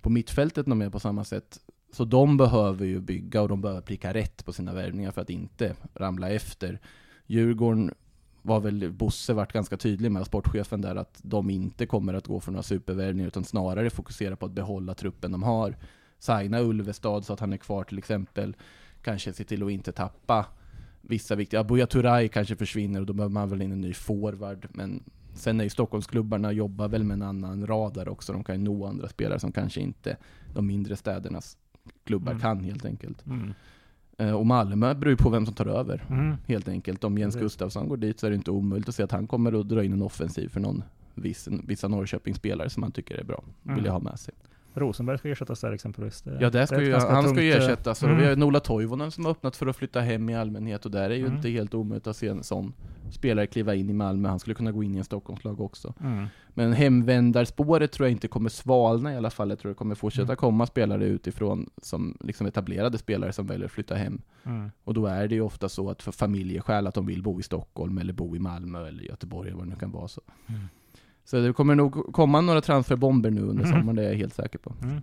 [0.00, 1.58] På mittfältet de är på samma sätt.
[1.92, 5.30] Så de behöver ju bygga och de behöver pricka rätt på sina värvningar för att
[5.30, 6.80] inte ramla efter.
[7.26, 7.94] Djurgården
[8.42, 12.40] var väl, Bosse vart ganska tydlig med, sportchefen där, att de inte kommer att gå
[12.40, 15.76] för några supervärvningar utan snarare fokusera på att behålla truppen de har.
[16.18, 18.56] Signa Ulvestad så att han är kvar till exempel.
[19.02, 20.46] Kanske se till att inte tappa
[21.00, 24.68] vissa viktiga, Buya Turay kanske försvinner och då behöver man väl in en ny forward,
[24.70, 25.02] men
[25.34, 28.86] sen är ju Stockholmsklubbarna jobbar väl med en annan radar också, de kan ju nå
[28.86, 30.16] andra spelare som kanske inte
[30.54, 31.56] de mindre städernas
[32.04, 32.42] klubbar Mm.
[32.42, 33.26] kan helt enkelt.
[33.26, 33.54] Mm.
[34.28, 36.36] Eh, Och Malmö beror ju på vem som tar över, Mm.
[36.46, 37.04] helt enkelt.
[37.04, 37.36] Om Jens.
[37.36, 39.84] Gustafsson går dit så är det inte omöjligt att se att han kommer att dra
[39.84, 40.82] in en offensiv för någon
[41.14, 43.84] viss, vissa Norrköpingsspelare som han tycker är bra, vill Mm.
[43.84, 44.34] jag ha med sig.
[44.74, 46.24] Rosenberg ska ersättas där exempelvis.
[46.40, 48.02] Ja, det ska är ett ju, han ska ju eh, ersättas.
[48.02, 48.20] Och mm.
[48.20, 51.10] vi har Nola Toivonen som har öppnat för att flytta hem i allmänhet och där
[51.10, 51.36] är ju Mm.
[51.36, 52.72] inte helt omöjligt att se en sån
[53.12, 54.28] spelare kliva in i Malmö.
[54.28, 55.94] Han skulle kunna gå in i en Stockholmslag också.
[56.00, 56.26] Mm.
[56.48, 59.50] Men hemvändarspåret tror jag inte kommer svalna i alla fall.
[59.50, 60.36] Jag tror det kommer fortsätta Mm.
[60.36, 64.22] komma spelare utifrån som liksom etablerade spelare som väljer att flytta hem.
[64.44, 64.70] Mm.
[64.84, 67.42] Och då är det ju ofta så att för familjeskäl att de vill bo i
[67.42, 70.20] Stockholm eller bo i Malmö eller Göteborg eller vad det nu kan vara så.
[70.46, 70.60] Mm.
[71.24, 73.72] Så det kommer nog komma några transferbomber nu under Mhm.
[73.72, 74.74] sommaren, det är jag helt säker på.
[74.82, 75.00] Mm.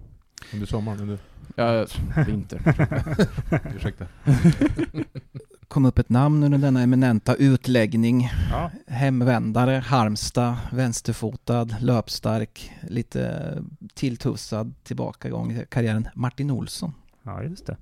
[0.53, 1.17] Under sommaren, under...
[1.55, 1.85] Ja,
[2.27, 2.61] vinter.
[3.75, 4.05] Ursäkta.
[5.69, 8.29] kom upp ett namn under denna eminenta utläggning.
[8.51, 8.71] Ja.
[8.87, 13.53] Hemvändare, Halmstad, vänsterfotad, löpstark, lite
[13.93, 16.07] tilltussad tillbakagång i karriären.
[16.15, 16.93] Martin Olsson.
[17.23, 17.77] ja, just det.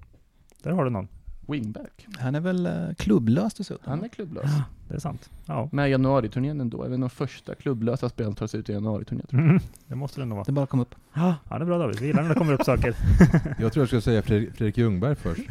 [0.64, 1.08] Där har du någon.
[1.48, 2.08] Wingback.
[2.20, 3.84] Han är väl eh, klubblös dessutom?
[3.90, 4.44] Han är klubblös.
[4.46, 5.30] Ja, det är sant.
[5.46, 5.70] Ja.
[5.72, 6.86] Med januariturnén ändå.
[6.86, 9.28] Jag vet de första klubblösa spelen tar sig ut i januariturnén.
[9.28, 9.50] tror jag.
[9.50, 9.62] Mm.
[9.88, 10.46] Det måste det nog vara.
[10.46, 10.96] Det bara kom upp.
[11.14, 12.00] Ja, det är bra David.
[12.00, 12.96] Vi gillar när det kommer upp saker.
[13.60, 15.42] Jag tror jag ska säga Fredrik, Fredrik Ljungberg först.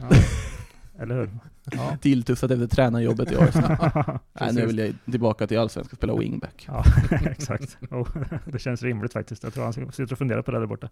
[0.00, 0.16] Ja.
[0.98, 1.30] Eller hur?
[1.72, 1.96] Ja.
[2.00, 3.78] Tilltussat efter tränarjobbet i Arsenal.
[4.40, 6.64] Nej, nu vill jag tillbaka till Allsvenskan och spela wingback.
[6.68, 6.84] Ja,
[7.30, 7.78] exakt.
[7.90, 8.08] Oh,
[8.44, 9.42] det känns rimligt faktiskt.
[9.42, 10.88] Jag tror han sitter och funderar på det där borta.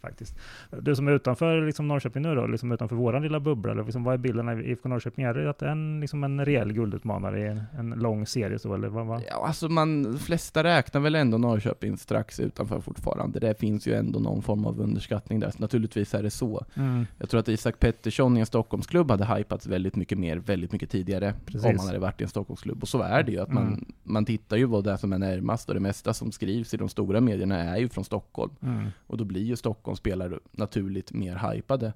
[0.00, 0.38] Faktiskt.
[0.80, 4.04] Du som är utanför liksom Norrköping nu då, liksom utanför våran lilla bubbla, eller liksom,
[4.04, 5.24] vad är bilden av IFK Norrköping?
[5.24, 8.88] Är det att en, liksom en rejäl guldutmanare i en, en lång serie så, eller
[8.88, 9.06] vad?
[9.06, 9.22] vad?
[9.30, 13.40] Ja, alltså man, de flesta räknar väl ändå Norrköping strax utanför fortfarande.
[13.40, 16.64] Det finns ju ändå någon form av underskattning där, så naturligtvis är det så.
[16.74, 17.06] Mm.
[17.18, 20.90] Jag tror att Isak Pettersson i en Stockholmsklubb hade hypats väldigt mycket mer, väldigt mycket
[20.90, 21.64] tidigare, Precis.
[21.64, 22.82] om han hade varit i en Stockholmsklubb.
[22.82, 23.92] Och så är det ju, att man, Mm.
[24.02, 26.76] man tittar ju vad det är som är närmast, och det mesta som skrivs i
[26.76, 28.52] de stora medierna är ju från Stockholm.
[28.62, 28.88] Mm.
[29.06, 31.92] Och då blir ju Stockholmsspelare naturligt mer hypade.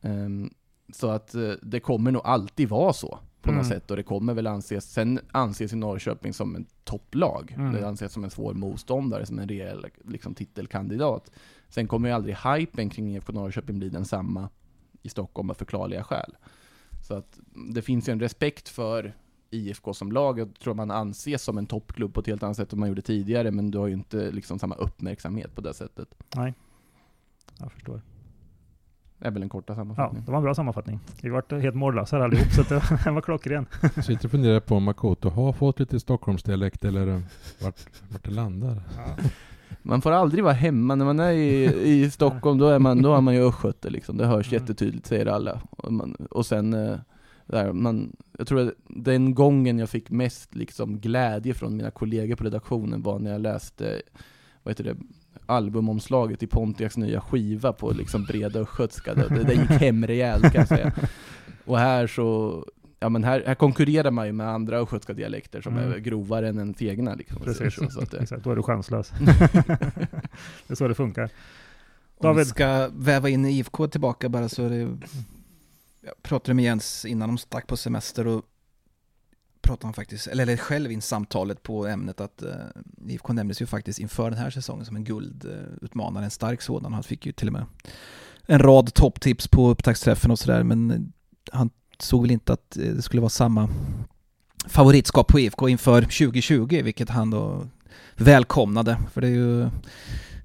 [0.00, 0.50] Ehm,
[0.92, 3.68] så att eh, det kommer nog alltid vara så på något Mm.
[3.80, 3.90] sätt.
[3.90, 7.54] Och det kommer väl anses, sen anses ju Norrköping som en topplag.
[7.56, 7.72] Mm.
[7.72, 11.30] Det anses som en svår motståndare, som en rejäl liksom, titelkandidat.
[11.68, 14.48] Sen kommer ju aldrig hypen kring IFK Norrköping bli densamma
[15.02, 16.36] i Stockholm av förklarliga skäl.
[17.02, 17.38] Så att
[17.74, 19.14] det finns ju en respekt för
[19.50, 20.38] IFK som lag.
[20.38, 23.02] Jag tror man anses som en toppklubb på ett helt annat sätt än man gjorde
[23.02, 26.08] tidigare, men du har ju inte liksom samma uppmärksamhet på det sättet.
[26.36, 26.54] Nej,
[27.58, 28.02] jag förstår.
[29.18, 30.24] Det är väl en korta Ja, sammanfattning.
[30.24, 31.00] det var en bra sammanfattning.
[31.22, 33.66] Vi vart helt mållösa här allihop, så det den var klockren.
[34.04, 37.22] Sitter och funderar på om Makoto har fått lite Stockholmsdialekt eller
[37.62, 37.80] vart,
[38.10, 38.82] vart det landar.
[38.96, 39.16] Ja.
[39.82, 43.14] Man får aldrig vara hemma, när man är i, i Stockholm då är man, då
[43.14, 44.62] är man ju östgöte liksom, det hörs Mm.
[44.62, 45.60] jättetydligt säger alla.
[45.70, 46.96] Och, man, och sen, eh,
[47.46, 52.36] där, man, jag tror att den gången jag fick mest liksom glädje från mina kollegor
[52.36, 54.02] på redaktionen var när jag läste,
[54.62, 54.96] vad heter det,
[55.46, 59.14] albumomslaget i Pontiacs nya skiva på liksom breda östgötska.
[59.14, 60.92] Det, det gick hem rejält kan jag säga.
[61.64, 62.64] Och här så,
[63.02, 65.92] ja men här, här konkurrerar man ju med andra östgötska dialekter som Mm.
[65.92, 67.42] är grovare än en egna liksom.
[67.42, 68.44] Precis, Så, så att det, exakt.
[68.44, 69.12] Då är du chanslös.
[70.66, 71.30] det är så det funkar.
[72.16, 74.98] Om vi ska väva in IFK tillbaka bara så är det...
[76.04, 78.42] Jag pratade med Jens innan de stack på semester och
[79.60, 82.52] pratade han faktiskt, eller, eller själv in samtalet på ämnet att uh,
[83.08, 86.92] IFK nämndes ju faktiskt inför den här säsongen som en guldutmanare, en stark sådan.
[86.92, 87.64] Han fick ju till och med
[88.46, 91.12] en rad topptips på upptaktsträffen och sådär men
[91.52, 91.70] han
[92.02, 93.68] såg väl inte att eh, det skulle vara samma
[94.66, 97.66] favoritskap på IFK inför 2020, vilket han då
[98.16, 98.98] välkomnade.
[99.12, 99.68] För det är ju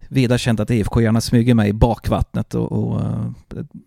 [0.09, 3.25] vida känt att IFK gärna smyger med i bakvattnet och, och eh,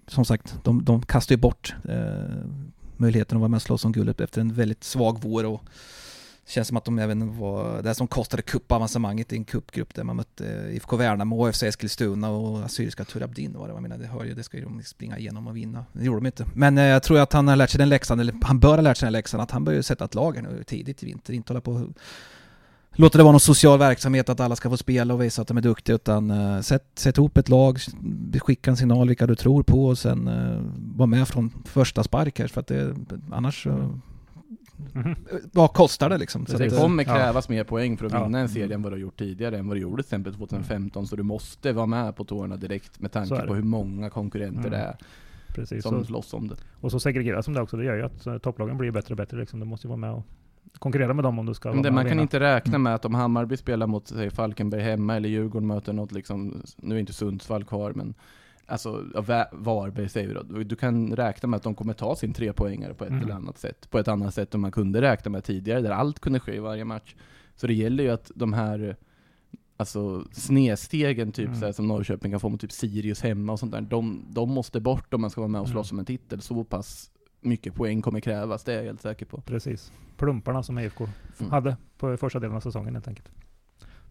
[0.07, 2.45] som sagt, de, de kastar ju bort eh,
[2.97, 5.65] möjligheten att vara med och slåss om guldet efter en väldigt svag vår och
[6.51, 10.17] Känns som att de även var det som kostade cupavancemanget i en cupgrupp där man
[10.17, 13.75] mötte eh, IFK Värnamo, AFC Eskilstuna och Assyriska Turabdin var det.
[13.75, 15.85] Jag menar, det, hör ju, det ska ju de liksom springa igenom och vinna.
[15.93, 16.47] Det gjorde de inte.
[16.55, 18.81] Men eh, jag tror att han har lärt sig den läxan, eller han bör ha
[18.81, 21.07] lärt sig den läxan, att han bör ju sätta ett lag här nu tidigt i
[21.07, 21.35] vinter.
[21.35, 21.89] Inte hålla på och
[22.93, 25.57] låta det vara någon social verksamhet att alla ska få spela och visa att de
[25.57, 27.79] är duktiga utan uh, sätt, sätt ihop ett lag,
[28.41, 30.61] skicka en signal vilka du tror på och sen uh,
[30.97, 32.97] var med från första spark här för att det,
[33.31, 33.91] annars uh,
[34.93, 35.17] Mhm.
[35.53, 36.47] vad kostar det liksom?
[36.47, 37.15] Så det att, kommer ja.
[37.15, 38.25] krävas mer poäng för att Ja.
[38.25, 40.35] vinna en serie än vad du har gjort tidigare, än vad du gjorde till exempel
[40.35, 44.59] 2015, så du måste vara med på tårna direkt med tanke på hur många konkurrenter
[44.61, 44.71] Mm.
[44.71, 44.97] det är
[45.55, 45.83] Precis.
[45.83, 46.55] som Och, slåss om det.
[46.81, 47.77] och så segregeras som det också.
[47.77, 49.61] Det gör ju att eh, topplagen blir bättre och bättre liksom.
[49.61, 50.23] Du måste ju vara med och
[50.79, 52.23] konkurrera med dem om du ska Men det, man kan vinna.
[52.23, 52.83] inte räkna Mm.
[52.83, 56.95] med att om Hammarby spelar mot säg, Falkenberg hemma, eller Djurgården möter något liksom, nu
[56.95, 58.15] är inte Sundsvall kvar, men
[58.71, 60.43] Alltså, ja, Varberg säger vi då.
[60.43, 63.23] Du- kan räkna med att de kommer ta sin trepoängare på ett Mm.
[63.23, 63.91] eller annat sätt.
[63.91, 66.59] På ett annat sätt än man kunde räkna med tidigare, där allt kunde ske i
[66.59, 67.15] varje match.
[67.57, 68.97] Så det gäller ju att de här
[69.77, 71.61] Alltså snedstegen typ Mm.
[71.61, 74.81] så som Norrköping kan få mot typ Sirius hemma och sånt där, de, de måste
[74.81, 75.97] bort om man ska vara med och slåss Mm.
[75.97, 76.41] om en titel.
[76.41, 77.11] Så pass
[77.41, 79.41] mycket poäng kommer krävas, det är jag helt säker på.
[79.41, 79.93] Precis.
[80.17, 81.09] Plumparna som IFK
[81.39, 81.51] Mm.
[81.53, 83.29] hade på första delen av säsongen helt enkelt.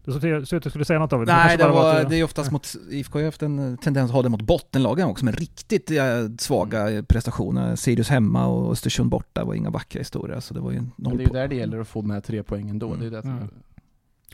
[0.04, 1.28] Du såg ut att du skulle säga något David.
[1.28, 4.14] Nej, det, var, att det är oftast mot, IFK har haft en eh, tendens att
[4.14, 6.04] ha det mot bottenlagen också, med riktigt eh,
[6.38, 7.76] svaga eh, prestationer.
[7.76, 11.16] Sirius hemma och Östersund borta var inga vackra historier, så det var ju Men noll
[11.16, 11.34] det är ju på.
[11.34, 13.48] där det gäller att få med tre poäng ändå, det är det som Mm.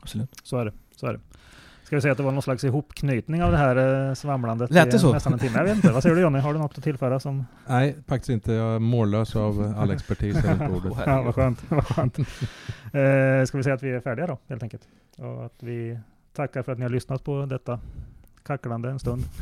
[0.03, 0.31] Absolut.
[0.43, 0.73] Så är det.
[0.97, 1.21] Så är det.
[1.85, 4.71] Ska vi säga att det var någon slags ihopknytning av det här eh, svamlandet?
[4.71, 5.13] Lät det i så?
[5.13, 5.59] Nästan en timme.
[5.59, 5.93] Jag vet inte.
[5.93, 6.39] Vad säger du Jonny?
[6.39, 7.47] Har du något att tillföra som...
[7.67, 8.53] Nej, faktiskt inte.
[8.53, 10.99] Jag är mållös av all expertis här runt bordet.
[11.07, 11.63] Ja, vad skönt.
[11.69, 12.19] Vad skönt.
[12.93, 14.83] Eh, ska vi säga att vi är färdiga då, helt enkelt?
[15.17, 15.99] Och att vi
[16.33, 17.81] tackar för att ni har lyssnat på detta
[18.43, 19.23] kacklande en stund.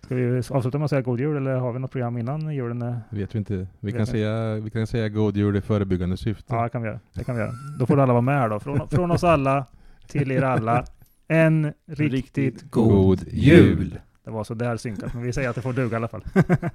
[0.00, 2.82] Ska vi avsluta med att säga god jul eller har vi något program innan julen?
[2.82, 3.66] är- vet vi inte.
[3.80, 6.54] Vi kan, säga, vi kan säga god jul i förebyggande syfte.
[6.54, 7.00] Ja, det kan vi göra.
[7.12, 7.52] Det kan vi göra.
[7.78, 8.60] Då får alla vara med här då.
[8.60, 9.66] Från, från oss alla
[10.06, 10.84] till er alla.
[11.28, 13.66] En riktigt, Riktigt god, god jul.
[13.66, 13.98] jul.
[14.24, 16.24] Det var så där synkat, men vi säger att det får duga i alla fall.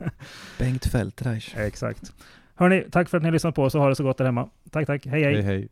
[0.59, 1.55] Bengt Feldreich.
[1.57, 2.13] Exakt.
[2.55, 4.25] Hörni, tack för att ni har lyssnat på oss och ha det så gott där
[4.25, 4.49] hemma.
[4.71, 5.05] Tack, tack.
[5.05, 5.33] Hej, hej.
[5.33, 5.43] hej.
[5.43, 5.69] hej.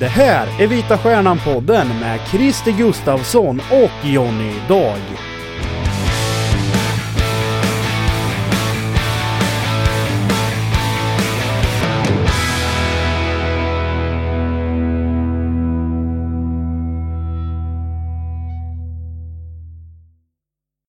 [0.00, 5.29] Det här är Vita Stjärnan-podden med Christer Gustavsson och Jonny Dag.